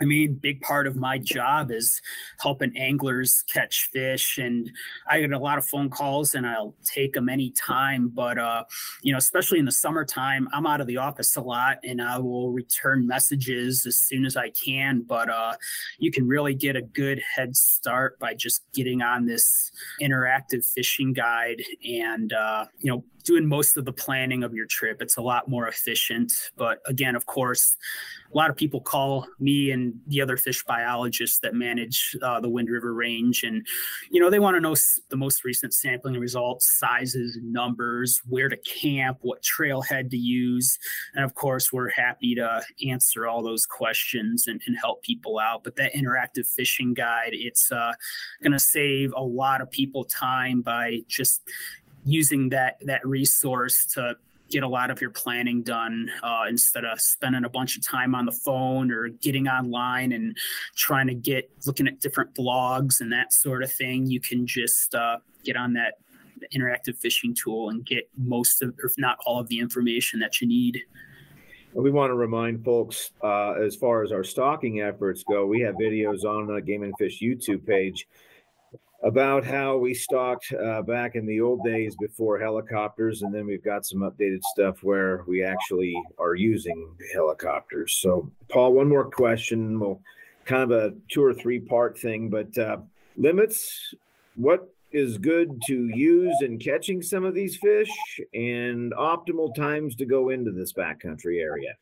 I 0.00 0.04
mean, 0.04 0.34
big 0.34 0.60
part 0.60 0.86
of 0.86 0.96
my 0.96 1.18
job 1.18 1.70
is 1.70 2.00
helping 2.40 2.76
anglers 2.76 3.44
catch 3.52 3.88
fish, 3.92 4.38
and 4.38 4.70
I 5.08 5.20
get 5.20 5.30
a 5.30 5.38
lot 5.38 5.56
of 5.56 5.64
phone 5.64 5.88
calls, 5.88 6.34
and 6.34 6.46
I'll 6.46 6.74
take 6.84 7.12
them 7.12 7.28
anytime. 7.28 8.08
But 8.08 8.38
uh, 8.38 8.64
you 9.02 9.12
know, 9.12 9.18
especially 9.18 9.60
in 9.60 9.64
the 9.64 9.72
summertime, 9.72 10.48
I'm 10.52 10.66
out 10.66 10.80
of 10.80 10.88
the 10.88 10.96
office 10.96 11.36
a 11.36 11.40
lot, 11.40 11.78
and 11.84 12.02
I 12.02 12.18
will 12.18 12.50
return 12.50 13.06
messages 13.06 13.86
as 13.86 13.96
soon 13.96 14.24
as 14.24 14.36
I 14.36 14.50
can. 14.50 15.02
But 15.02 15.30
uh, 15.30 15.54
you 15.98 16.10
can 16.10 16.26
really 16.26 16.54
get 16.54 16.74
a 16.74 16.82
good 16.82 17.22
head 17.34 17.56
start 17.56 18.18
by 18.18 18.34
just 18.34 18.62
getting 18.74 19.00
on 19.00 19.26
this 19.26 19.70
interactive 20.02 20.66
fishing 20.66 21.12
guide, 21.12 21.62
and 21.84 22.32
uh, 22.32 22.66
you 22.80 22.90
know, 22.90 23.04
doing 23.24 23.46
most 23.46 23.76
of 23.76 23.84
the 23.84 23.92
planning 23.92 24.44
of 24.44 24.54
your 24.54 24.66
trip. 24.66 25.00
It's 25.00 25.16
a 25.16 25.22
lot 25.22 25.48
more 25.48 25.66
efficient. 25.66 26.32
But 26.56 26.80
again, 26.86 27.16
of 27.16 27.26
course, 27.26 27.76
a 28.32 28.36
lot 28.36 28.50
of 28.50 28.56
people 28.56 28.80
call 28.80 29.26
me 29.40 29.70
and 29.70 29.83
the 30.06 30.20
other 30.20 30.36
fish 30.36 30.64
biologists 30.64 31.38
that 31.40 31.54
manage 31.54 32.16
uh, 32.22 32.40
the 32.40 32.48
Wind 32.48 32.68
River 32.68 32.94
Range, 32.94 33.42
and 33.42 33.66
you 34.10 34.20
know 34.20 34.30
they 34.30 34.38
want 34.38 34.56
to 34.56 34.60
know 34.60 34.74
the 35.08 35.16
most 35.16 35.44
recent 35.44 35.74
sampling 35.74 36.18
results, 36.18 36.78
sizes, 36.78 37.38
numbers, 37.42 38.20
where 38.28 38.48
to 38.48 38.56
camp, 38.58 39.18
what 39.22 39.42
trailhead 39.42 40.10
to 40.10 40.16
use, 40.16 40.78
and 41.14 41.24
of 41.24 41.34
course 41.34 41.72
we're 41.72 41.90
happy 41.90 42.34
to 42.34 42.62
answer 42.86 43.26
all 43.26 43.42
those 43.42 43.66
questions 43.66 44.46
and, 44.46 44.60
and 44.66 44.76
help 44.78 45.02
people 45.02 45.38
out. 45.38 45.64
But 45.64 45.76
that 45.76 45.94
interactive 45.94 46.46
fishing 46.46 46.94
guide, 46.94 47.30
it's 47.32 47.70
uh, 47.72 47.92
going 48.42 48.52
to 48.52 48.58
save 48.58 49.12
a 49.16 49.22
lot 49.22 49.60
of 49.60 49.70
people 49.70 50.04
time 50.04 50.62
by 50.62 51.00
just 51.08 51.42
using 52.04 52.50
that 52.50 52.78
that 52.82 53.06
resource 53.06 53.86
to 53.86 54.16
get 54.54 54.62
a 54.62 54.68
lot 54.68 54.88
of 54.88 55.00
your 55.00 55.10
planning 55.10 55.64
done 55.64 56.08
uh, 56.22 56.44
instead 56.48 56.84
of 56.84 57.00
spending 57.00 57.44
a 57.44 57.48
bunch 57.48 57.76
of 57.76 57.84
time 57.84 58.14
on 58.14 58.24
the 58.24 58.30
phone 58.30 58.92
or 58.92 59.08
getting 59.08 59.48
online 59.48 60.12
and 60.12 60.36
trying 60.76 61.08
to 61.08 61.14
get 61.14 61.50
looking 61.66 61.88
at 61.88 61.98
different 61.98 62.32
blogs 62.36 63.00
and 63.00 63.12
that 63.12 63.32
sort 63.32 63.64
of 63.64 63.72
thing. 63.72 64.06
You 64.06 64.20
can 64.20 64.46
just 64.46 64.94
uh, 64.94 65.18
get 65.42 65.56
on 65.56 65.72
that 65.72 65.94
interactive 66.54 66.96
fishing 66.96 67.34
tool 67.34 67.70
and 67.70 67.84
get 67.84 68.08
most 68.16 68.62
of, 68.62 68.72
if 68.84 68.92
not 68.96 69.18
all 69.26 69.40
of 69.40 69.48
the 69.48 69.58
information 69.58 70.20
that 70.20 70.40
you 70.40 70.46
need. 70.46 70.82
We 71.72 71.90
want 71.90 72.10
to 72.10 72.14
remind 72.14 72.64
folks, 72.64 73.10
uh, 73.24 73.54
as 73.54 73.74
far 73.74 74.04
as 74.04 74.12
our 74.12 74.22
stocking 74.22 74.82
efforts 74.82 75.24
go, 75.24 75.46
we 75.46 75.62
have 75.62 75.74
videos 75.74 76.22
on 76.22 76.46
the 76.46 76.60
Game 76.60 76.84
and 76.84 76.94
Fish 76.96 77.20
YouTube 77.20 77.66
page 77.66 78.06
about 79.04 79.44
how 79.44 79.76
we 79.76 79.92
stocked 79.92 80.52
uh, 80.52 80.80
back 80.80 81.14
in 81.14 81.26
the 81.26 81.40
old 81.40 81.62
days 81.62 81.94
before 82.00 82.38
helicopters, 82.38 83.20
and 83.22 83.34
then 83.34 83.46
we've 83.46 83.62
got 83.62 83.84
some 83.84 84.00
updated 84.00 84.42
stuff 84.42 84.82
where 84.82 85.24
we 85.26 85.44
actually 85.44 85.94
are 86.18 86.34
using 86.34 86.88
helicopters. 87.12 87.98
So, 88.00 88.30
Paul, 88.48 88.72
one 88.72 88.88
more 88.88 89.04
question. 89.04 89.78
Well, 89.78 90.00
kind 90.46 90.62
of 90.62 90.70
a 90.70 90.94
two 91.10 91.22
or 91.22 91.34
three 91.34 91.60
part 91.60 91.98
thing, 91.98 92.30
but 92.30 92.56
uh, 92.58 92.78
limits. 93.16 93.94
What 94.36 94.74
is 94.90 95.18
good 95.18 95.60
to 95.66 95.88
use 95.88 96.36
in 96.40 96.58
catching 96.58 97.02
some 97.02 97.24
of 97.24 97.34
these 97.34 97.56
fish, 97.56 97.90
and 98.32 98.92
optimal 98.94 99.54
times 99.54 99.94
to 99.96 100.06
go 100.06 100.30
into 100.30 100.50
this 100.50 100.72
backcountry 100.72 101.40
area? 101.40 101.74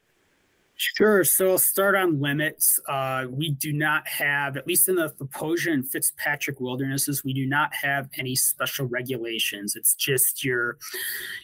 Sure. 0.82 1.22
So 1.22 1.50
I'll 1.50 1.58
start 1.58 1.94
on 1.94 2.20
limits. 2.20 2.80
Uh, 2.88 3.26
we 3.30 3.50
do 3.50 3.72
not 3.72 4.06
have, 4.08 4.56
at 4.56 4.66
least 4.66 4.88
in 4.88 4.96
the 4.96 5.10
Popo 5.10 5.54
Agie 5.54 5.72
and 5.72 5.88
Fitzpatrick 5.88 6.60
wildernesses, 6.60 7.22
we 7.22 7.32
do 7.32 7.46
not 7.46 7.72
have 7.72 8.08
any 8.18 8.34
special 8.34 8.86
regulations. 8.86 9.76
It's 9.76 9.94
just 9.94 10.44
your, 10.44 10.78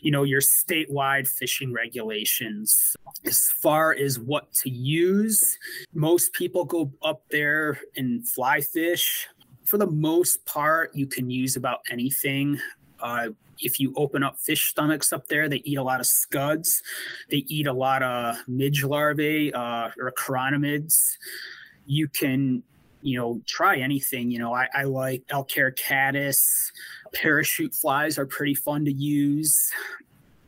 you 0.03 0.11
know, 0.11 0.25
your 0.25 0.41
statewide 0.41 1.29
fishing 1.29 1.73
regulations. 1.73 2.97
As 3.25 3.49
far 3.63 3.95
as 3.95 4.19
what 4.19 4.53
to 4.55 4.71
use, 4.71 5.57
most 5.95 6.33
people 6.33 6.65
go 6.65 6.93
up 7.03 7.23
there 7.31 7.79
and 7.97 8.29
fly 8.29 8.61
fish. 8.61 9.29
For 9.67 9.79
the 9.79 9.87
most 9.87 10.45
part, 10.47 10.97
you 10.97 11.07
can 11.07 11.31
use 11.31 11.55
about 11.55 11.81
anything. 11.91 12.59
Uh, 13.01 13.29
if 13.61 13.81
you 13.81 13.93
open 13.97 14.23
up 14.23 14.39
fish 14.39 14.71
stomachs 14.71 15.13
up 15.13 15.27
there, 15.29 15.49
they 15.49 15.59
eat 15.59 15.79
a 15.79 15.83
lot 15.83 16.01
of 16.01 16.07
scuds. 16.07 16.83
They 17.31 17.45
eat 17.49 17.67
a 17.67 17.73
lot 17.73 18.03
of 18.03 18.37
midge 18.47 18.85
larvae 18.85 19.53
uh, 19.53 19.91
or 19.99 20.13
chironomids. 20.13 21.17
You 21.87 22.09
can, 22.09 22.63
you 23.03 23.19
know, 23.19 23.41
try 23.47 23.79
anything. 23.79 24.31
You 24.31 24.39
know, 24.39 24.55
I, 24.55 24.69
I 24.75 24.85
like 24.85 25.23
elk 25.31 25.51
hair 25.53 25.75
Parachute 27.15 27.75
flies 27.75 28.19
are 28.19 28.27
pretty 28.27 28.55
fun 28.55 28.85
to 28.85 28.93
use. 28.93 29.71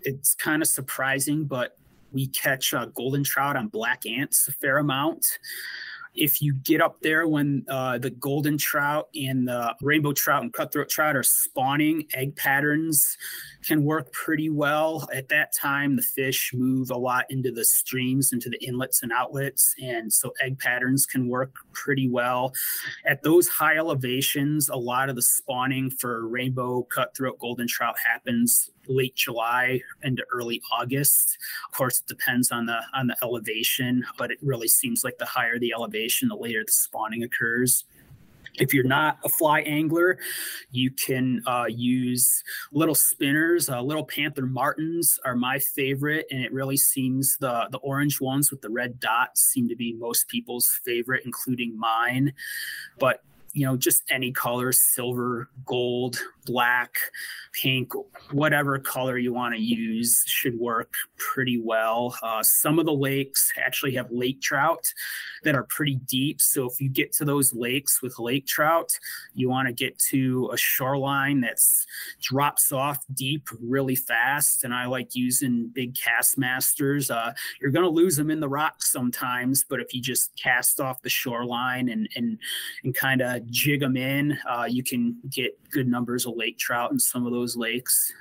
It's 0.02 0.34
kind 0.34 0.62
of 0.62 0.68
surprising, 0.68 1.44
but 1.44 1.76
we 2.12 2.26
catch 2.28 2.74
uh, 2.74 2.86
golden 2.86 3.24
trout 3.24 3.56
on 3.56 3.68
black 3.68 4.04
ants 4.06 4.48
a 4.48 4.52
fair 4.52 4.78
amount 4.78 5.38
if 6.14 6.42
you 6.42 6.54
get 6.54 6.80
up 6.80 7.00
there 7.00 7.28
when 7.28 7.64
uh, 7.68 7.98
the 7.98 8.10
golden 8.10 8.58
trout 8.58 9.08
and 9.14 9.46
the 9.46 9.74
rainbow 9.80 10.12
trout 10.12 10.42
and 10.42 10.52
cutthroat 10.52 10.88
trout 10.88 11.16
are 11.16 11.22
spawning, 11.22 12.06
egg 12.14 12.34
patterns 12.36 13.16
can 13.64 13.84
work 13.84 14.12
pretty 14.12 14.50
well. 14.50 15.08
At 15.14 15.28
that 15.28 15.54
time, 15.54 15.96
the 15.96 16.02
fish 16.02 16.52
move 16.54 16.90
a 16.90 16.96
lot 16.96 17.26
into 17.30 17.52
the 17.52 17.64
streams, 17.64 18.32
into 18.32 18.48
the 18.48 18.62
inlets 18.64 19.02
and 19.02 19.12
outlets. 19.12 19.74
And 19.80 20.12
so 20.12 20.32
egg 20.42 20.58
patterns 20.58 21.06
can 21.06 21.28
work 21.28 21.54
pretty 21.72 22.08
well. 22.08 22.52
At 23.06 23.22
those 23.22 23.48
high 23.48 23.76
elevations, 23.76 24.68
a 24.68 24.76
lot 24.76 25.08
of 25.08 25.16
the 25.16 25.22
spawning 25.22 25.90
for 25.90 26.26
rainbow, 26.26 26.82
cutthroat, 26.82 27.38
golden 27.38 27.68
trout 27.68 27.96
happens 28.04 28.70
late 28.88 29.14
July 29.14 29.80
into 30.02 30.24
early 30.32 30.60
August. 30.72 31.38
Of 31.68 31.76
course, 31.76 32.00
it 32.00 32.06
depends 32.06 32.50
on 32.50 32.66
the 32.66 32.80
on 32.94 33.06
the 33.06 33.16
elevation, 33.22 34.04
but 34.18 34.30
it 34.30 34.38
really 34.42 34.68
seems 34.68 35.04
like 35.04 35.18
the 35.18 35.26
higher 35.26 35.58
the 35.58 35.72
elevation, 35.72 36.28
the 36.28 36.36
later 36.36 36.62
the 36.64 36.72
spawning 36.72 37.22
occurs. 37.22 37.84
If 38.58 38.74
you're 38.74 38.84
not 38.84 39.18
a 39.24 39.28
fly 39.28 39.60
angler, 39.60 40.18
you 40.70 40.90
can 40.90 41.42
uh, 41.46 41.66
use 41.68 42.42
little 42.72 42.94
spinners. 42.94 43.68
Uh, 43.68 43.80
little 43.80 44.04
Panther 44.04 44.44
Martins 44.44 45.18
are 45.24 45.36
my 45.36 45.58
favorite, 45.58 46.26
and 46.30 46.42
it 46.42 46.52
really 46.52 46.76
seems 46.76 47.36
the 47.38 47.68
the 47.70 47.78
orange 47.78 48.20
ones 48.20 48.50
with 48.50 48.60
the 48.60 48.70
red 48.70 49.00
dots 49.00 49.42
seem 49.42 49.68
to 49.68 49.76
be 49.76 49.94
most 49.94 50.28
people's 50.28 50.80
favorite, 50.84 51.22
including 51.24 51.78
mine. 51.78 52.32
But 52.98 53.22
you 53.52 53.66
know, 53.66 53.76
just 53.76 54.02
any 54.10 54.32
color, 54.32 54.72
silver, 54.72 55.48
gold, 55.64 56.20
black, 56.46 56.94
pink, 57.52 57.92
whatever 58.30 58.78
color 58.78 59.18
you 59.18 59.32
want 59.32 59.54
to 59.54 59.60
use 59.60 60.24
should 60.26 60.58
work 60.58 60.92
pretty 61.16 61.60
well. 61.60 62.16
Uh, 62.22 62.42
some 62.42 62.78
of 62.78 62.86
the 62.86 62.92
lakes 62.92 63.52
actually 63.56 63.94
have 63.94 64.10
lake 64.10 64.40
trout 64.40 64.92
that 65.42 65.54
are 65.54 65.64
pretty 65.64 65.96
deep. 66.06 66.40
So 66.40 66.66
if 66.66 66.80
you 66.80 66.88
get 66.88 67.12
to 67.14 67.24
those 67.24 67.52
lakes 67.54 68.02
with 68.02 68.18
lake 68.18 68.46
trout, 68.46 68.96
you 69.34 69.48
want 69.48 69.68
to 69.68 69.72
get 69.72 69.98
to 70.10 70.50
a 70.52 70.56
shoreline 70.56 71.40
that's 71.40 71.86
drops 72.20 72.72
off 72.72 73.04
deep 73.14 73.48
really 73.60 73.96
fast. 73.96 74.64
And 74.64 74.74
I 74.74 74.86
like 74.86 75.14
using 75.14 75.70
big 75.72 75.94
Kastmasters. 75.94 77.10
Uh, 77.10 77.32
you're 77.60 77.70
going 77.70 77.84
to 77.84 77.90
lose 77.90 78.16
them 78.16 78.30
in 78.30 78.40
the 78.40 78.48
rocks 78.48 78.92
sometimes, 78.92 79.64
but 79.68 79.80
if 79.80 79.94
you 79.94 80.00
just 80.00 80.34
cast 80.36 80.80
off 80.80 81.02
the 81.02 81.08
shoreline 81.08 81.88
and 81.88 82.08
and 82.16 82.38
and 82.84 82.94
kind 82.94 83.20
of 83.20 83.39
jig 83.46 83.80
them 83.80 83.96
in, 83.96 84.38
uh, 84.48 84.66
you 84.68 84.82
can 84.82 85.16
get 85.28 85.58
good 85.70 85.88
numbers 85.88 86.26
of 86.26 86.36
lake 86.36 86.58
trout 86.58 86.92
in 86.92 86.98
some 86.98 87.26
of 87.26 87.32
those 87.32 87.56
lakes. 87.56 88.12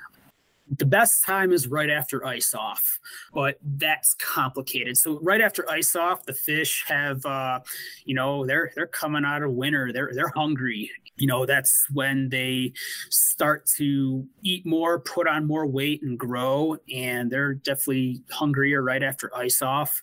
The 0.78 0.86
best 0.86 1.24
time 1.24 1.50
is 1.50 1.66
right 1.66 1.90
after 1.90 2.24
ice 2.24 2.54
off, 2.54 3.00
but 3.34 3.58
that's 3.78 4.14
complicated. 4.14 4.96
So 4.96 5.18
right 5.20 5.40
after 5.40 5.68
ice 5.68 5.96
off, 5.96 6.24
the 6.24 6.32
fish 6.32 6.84
have, 6.86 7.26
uh, 7.26 7.58
you 8.04 8.14
know, 8.14 8.46
they're 8.46 8.70
they're 8.76 8.86
coming 8.86 9.24
out 9.24 9.42
of 9.42 9.50
winter. 9.50 9.92
They're 9.92 10.12
they're 10.14 10.28
hungry. 10.28 10.88
You 11.20 11.26
know, 11.26 11.46
that's 11.46 11.86
when 11.92 12.30
they 12.30 12.72
start 13.10 13.66
to 13.76 14.26
eat 14.42 14.66
more, 14.66 15.00
put 15.00 15.28
on 15.28 15.46
more 15.46 15.66
weight, 15.66 16.02
and 16.02 16.18
grow. 16.18 16.76
And 16.92 17.30
they're 17.30 17.54
definitely 17.54 18.22
hungrier 18.30 18.82
right 18.82 19.02
after 19.02 19.34
ice 19.36 19.62
off. 19.62 20.02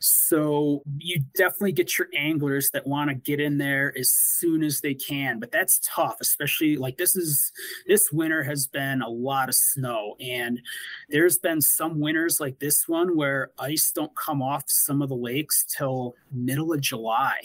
So 0.00 0.82
you 0.98 1.22
definitely 1.34 1.72
get 1.72 1.98
your 1.98 2.08
anglers 2.14 2.70
that 2.70 2.86
want 2.86 3.10
to 3.10 3.14
get 3.14 3.40
in 3.40 3.58
there 3.58 3.94
as 3.98 4.10
soon 4.10 4.62
as 4.62 4.80
they 4.80 4.94
can, 4.94 5.40
but 5.40 5.50
that's 5.50 5.80
tough, 5.82 6.16
especially 6.20 6.76
like 6.76 6.98
this 6.98 7.16
is 7.16 7.52
this 7.86 8.12
winter 8.12 8.42
has 8.42 8.66
been 8.66 9.02
a 9.02 9.08
lot 9.08 9.48
of 9.48 9.54
snow 9.54 10.16
and 10.20 10.60
there's 11.08 11.38
been 11.38 11.60
some 11.60 12.00
winters 12.00 12.40
like 12.40 12.58
this 12.58 12.88
one 12.88 13.16
where 13.16 13.50
ice 13.58 13.90
don't 13.94 14.14
come 14.16 14.42
off 14.42 14.64
some 14.66 15.02
of 15.02 15.08
the 15.08 15.16
lakes 15.16 15.64
till 15.64 16.14
middle 16.30 16.72
of 16.72 16.80
July 16.80 17.40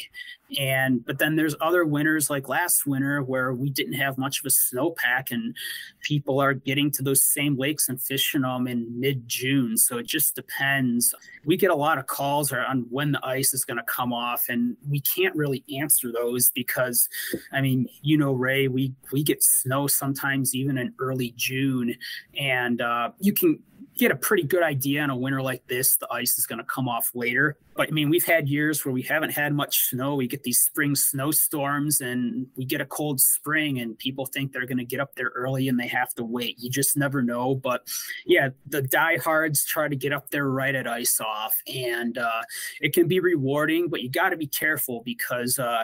and 0.60 1.06
but 1.06 1.17
then 1.17 1.36
there's 1.36 1.56
other 1.62 1.86
winters 1.86 2.30
like 2.30 2.50
last 2.50 2.86
winter 2.86 3.00
where 3.23 3.53
we 3.53 3.69
didn't 3.69 3.93
have 3.93 4.17
much 4.17 4.39
of 4.39 4.45
a 4.45 4.49
snowpack 4.49 5.31
and 5.31 5.55
people 6.01 6.39
are 6.39 6.53
getting 6.53 6.91
to 6.91 7.03
those 7.03 7.23
same 7.23 7.57
lakes 7.57 7.89
and 7.89 8.01
fishing 8.01 8.41
them 8.41 8.67
in 8.67 8.87
mid-june. 8.99 9.77
So 9.77 9.97
it 9.97 10.07
just 10.07 10.35
depends. 10.35 11.13
We 11.45 11.57
get 11.57 11.71
a 11.71 11.75
lot 11.75 11.97
of 11.97 12.07
calls 12.07 12.51
on 12.51 12.85
when 12.89 13.11
the 13.11 13.25
ice 13.25 13.53
is 13.53 13.65
going 13.65 13.77
to 13.77 13.83
come 13.83 14.13
off 14.13 14.45
and 14.49 14.75
we 14.89 14.99
can't 14.99 15.35
really 15.35 15.63
answer 15.79 16.11
those 16.11 16.51
because 16.51 17.07
i 17.51 17.61
mean 17.61 17.87
you 18.01 18.17
know 18.17 18.33
ray 18.33 18.67
we 18.67 18.93
we 19.11 19.23
get 19.23 19.43
snow 19.43 19.87
sometimes 19.87 20.55
even 20.55 20.77
in 20.77 20.93
early 20.99 21.33
june 21.35 21.95
and 22.39 22.81
uh, 22.81 23.11
you 23.19 23.33
can 23.33 23.59
get 23.97 24.12
a 24.12 24.15
pretty 24.15 24.43
good 24.43 24.63
idea 24.63 25.01
on 25.01 25.10
a 25.10 25.15
winter 25.15 25.41
like 25.41 25.65
this. 25.67 25.97
The 25.97 26.12
ice 26.12 26.38
is 26.38 26.45
going 26.45 26.60
to 26.60 26.65
come 26.65 26.88
off 26.88 27.12
later. 27.13 27.58
But 27.75 27.89
I 27.89 27.91
mean, 27.91 28.10
we've 28.10 28.25
had 28.25 28.49
years 28.49 28.84
where 28.84 28.93
we 28.93 29.01
haven't 29.01 29.32
had 29.32 29.54
much 29.54 29.89
snow. 29.89 30.15
We 30.15 30.27
get 30.27 30.43
these 30.43 30.60
spring 30.60 30.95
snowstorms 30.95 32.01
and 32.01 32.47
we 32.56 32.65
get 32.65 32.82
a 32.82 32.86
cold 32.86 33.21
spring, 33.21 33.80
and 33.80 33.97
people 33.97 34.25
think 34.25 34.51
they're 34.51 34.65
going 34.65 34.77
to 34.77 34.86
get 34.86 34.99
up 34.99 35.15
there 35.15 35.32
early 35.36 35.67
and 35.67 35.80
they 35.80 35.88
have 35.88 36.13
to 36.15 36.23
wait. 36.23 36.58
You 36.60 36.69
just 36.69 36.97
never 36.97 37.21
know. 37.21 37.56
But 37.56 37.88
yeah, 38.25 38.49
the 38.67 38.82
diehards 38.82 39.65
try 39.65 39.88
to 39.88 39.95
get 39.95 40.13
up 40.13 40.30
there 40.32 40.49
right 40.49 40.75
at 40.75 40.88
ice 40.88 41.19
off, 41.19 41.56
and 41.67 42.17
uh, 42.17 42.41
it 42.82 42.93
can 42.93 43.08
be 43.08 43.19
rewarding, 43.19 43.89
but 43.89 44.01
you 44.01 44.10
got 44.10 44.30
to 44.30 44.38
be 44.38 44.47
careful 44.47 45.01
because 45.06 45.60
uh, 45.60 45.84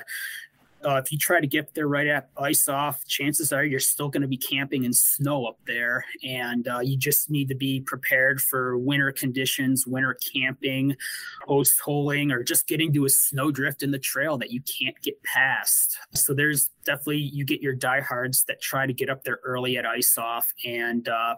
uh, 0.85 0.95
if 1.03 1.11
you 1.11 1.17
try 1.17 1.39
to 1.39 1.47
get 1.47 1.73
there 1.73 1.87
right 1.87 2.07
at 2.07 2.29
ice 2.37 2.69
off, 2.69 3.05
chances 3.07 3.51
are 3.51 3.65
you're 3.65 3.79
still 3.79 4.09
going 4.09 4.21
to 4.21 4.27
be 4.27 4.37
camping 4.37 4.83
in 4.83 4.93
snow 4.93 5.45
up 5.45 5.57
there. 5.65 6.05
And 6.23 6.67
uh, 6.67 6.79
you 6.79 6.97
just 6.97 7.29
need 7.29 7.49
to 7.49 7.55
be 7.55 7.81
prepared 7.81 8.39
for 8.39 8.77
winter 8.77 9.11
conditions, 9.11 9.87
winter 9.87 10.17
camping, 10.33 10.95
post 11.47 11.79
holing, 11.79 12.31
or 12.31 12.43
just 12.43 12.67
getting 12.67 12.93
to 12.93 13.05
a 13.05 13.09
snowdrift 13.09 13.81
in 13.81 13.91
the 13.91 13.99
trail 13.99 14.37
that 14.37 14.51
you 14.51 14.61
can't 14.61 14.99
get 15.01 15.21
past. 15.23 15.97
So 16.13 16.33
there's 16.33 16.69
definitely, 16.85 17.17
you 17.17 17.43
get 17.43 17.61
your 17.61 17.73
diehards 17.73 18.43
that 18.43 18.61
try 18.61 18.85
to 18.85 18.93
get 18.93 19.09
up 19.09 19.23
there 19.23 19.39
early 19.43 19.77
at 19.77 19.85
ice 19.85 20.17
off 20.17 20.53
and 20.65 21.07
uh, 21.09 21.35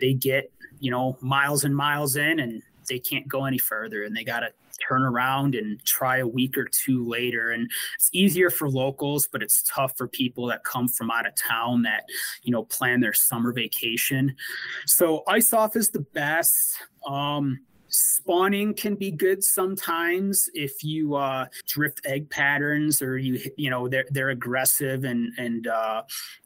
they 0.00 0.14
get, 0.14 0.50
you 0.80 0.90
know, 0.90 1.18
miles 1.20 1.64
and 1.64 1.76
miles 1.76 2.16
in 2.16 2.40
and 2.40 2.62
they 2.88 2.98
can't 2.98 3.28
go 3.28 3.44
any 3.44 3.58
further 3.58 4.04
and 4.04 4.16
they 4.16 4.24
got 4.24 4.40
to 4.40 4.50
turn 4.86 5.02
around 5.02 5.54
and 5.54 5.82
try 5.84 6.18
a 6.18 6.26
week 6.26 6.56
or 6.56 6.66
two 6.66 7.06
later. 7.06 7.50
And 7.50 7.70
it's 7.94 8.10
easier 8.12 8.50
for 8.50 8.68
locals, 8.68 9.28
but 9.30 9.42
it's 9.42 9.62
tough 9.62 9.96
for 9.96 10.08
people 10.08 10.46
that 10.46 10.64
come 10.64 10.88
from 10.88 11.10
out 11.10 11.26
of 11.26 11.34
town 11.34 11.82
that, 11.82 12.04
you 12.42 12.52
know, 12.52 12.64
plan 12.64 13.00
their 13.00 13.12
summer 13.12 13.52
vacation. 13.52 14.34
So 14.86 15.22
ice 15.28 15.52
off 15.52 15.76
is 15.76 15.90
the 15.90 16.00
best. 16.00 16.76
Um, 17.06 17.60
spawning 17.90 18.72
can 18.72 18.94
be 18.94 19.10
good 19.10 19.42
sometimes 19.42 20.48
if 20.54 20.84
you 20.84 21.16
uh, 21.16 21.46
drift 21.66 22.00
egg 22.04 22.30
patterns 22.30 23.02
or 23.02 23.18
you 23.18 23.40
you 23.56 23.68
know 23.68 23.88
they're 23.88 24.06
they're 24.10 24.30
aggressive 24.30 25.04
and 25.04 25.32
and 25.38 25.66
uh, 25.66 26.02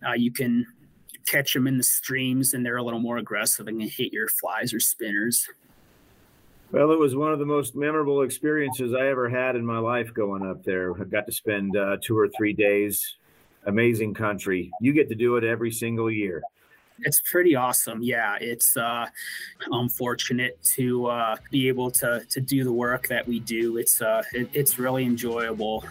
uh, 0.07 0.12
you 0.12 0.33
can 0.33 0.66
catch 1.27 1.53
them 1.53 1.66
in 1.66 1.77
the 1.77 1.85
streams 1.85 2.55
and 2.55 2.64
they're 2.64 2.77
a 2.77 2.83
little 2.83 3.01
more 3.01 3.18
aggressive 3.18 3.66
and 3.68 3.81
can 3.81 3.88
hit 3.88 4.12
your 4.12 4.29
flies 4.29 4.73
or 4.75 4.81
spinners. 4.81 5.49
Well, 6.74 6.90
it 6.90 6.98
was 6.98 7.14
one 7.14 7.32
of 7.32 7.38
the 7.38 7.46
most 7.46 7.76
memorable 7.76 8.22
experiences 8.22 8.94
I 8.94 9.06
ever 9.06 9.28
had 9.28 9.54
in 9.54 9.64
my 9.64 9.78
life 9.78 10.12
going 10.12 10.44
up 10.44 10.64
there. 10.64 10.92
I 11.00 11.04
got 11.04 11.24
to 11.26 11.30
spend 11.30 11.76
uh, 11.76 11.98
two 12.02 12.18
or 12.18 12.26
three 12.26 12.52
days. 12.52 13.14
Amazing 13.66 14.14
country. 14.14 14.72
You 14.80 14.92
get 14.92 15.08
to 15.10 15.14
do 15.14 15.37
it 15.37 15.44
every 15.44 15.70
single 15.70 16.10
year. 16.10 16.42
It's 17.02 17.22
pretty 17.30 17.54
awesome. 17.54 18.02
Yeah, 18.02 18.38
it's 18.40 18.76
uh, 18.76 19.06
I'm 19.72 19.88
fortunate 19.88 20.60
to 20.74 21.06
uh, 21.06 21.37
be 21.52 21.68
able 21.68 21.92
to 21.92 22.26
to 22.28 22.40
do 22.40 22.64
the 22.64 22.72
work 22.72 23.06
that 23.06 23.28
we 23.28 23.38
do. 23.38 23.76
It's 23.76 24.02
uh, 24.02 24.24
it, 24.32 24.48
it's 24.52 24.76
really 24.76 25.04
enjoyable. 25.04 25.84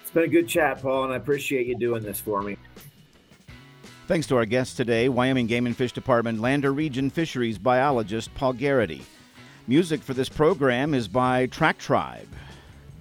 It's 0.00 0.10
been 0.10 0.22
a 0.22 0.28
good 0.28 0.48
chat, 0.48 0.80
Paul, 0.80 1.04
and 1.04 1.12
I 1.12 1.16
appreciate 1.16 1.66
you 1.66 1.76
doing 1.76 2.02
this 2.02 2.18
for 2.18 2.40
me. 2.40 2.56
Thanks 4.06 4.26
to 4.28 4.36
our 4.38 4.46
guest 4.46 4.78
today, 4.78 5.10
Wyoming 5.10 5.46
Game 5.46 5.66
and 5.66 5.76
Fish 5.76 5.92
Department 5.92 6.40
Lander 6.40 6.72
Region 6.72 7.10
Fisheries 7.10 7.58
biologist 7.58 8.34
Paul 8.34 8.54
Gerrity. 8.54 9.02
Music 9.68 10.00
for 10.00 10.14
this 10.14 10.30
program 10.30 10.94
is 10.94 11.08
by 11.08 11.44
Track 11.44 11.76
Tribe. 11.76 12.26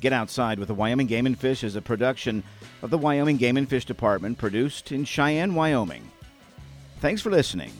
Get 0.01 0.11
Outside 0.11 0.59
with 0.59 0.67
the 0.67 0.73
Wyoming 0.73 1.07
Game 1.07 1.25
and 1.25 1.39
Fish 1.39 1.63
is 1.63 1.77
a 1.77 1.81
production 1.81 2.43
of 2.81 2.89
the 2.89 2.97
Wyoming 2.97 3.37
Game 3.37 3.55
and 3.55 3.69
Fish 3.69 3.85
Department 3.85 4.37
produced 4.37 4.91
in 4.91 5.05
Cheyenne, 5.05 5.55
Wyoming. 5.55 6.11
Thanks 6.99 7.21
for 7.21 7.31
listening. 7.31 7.71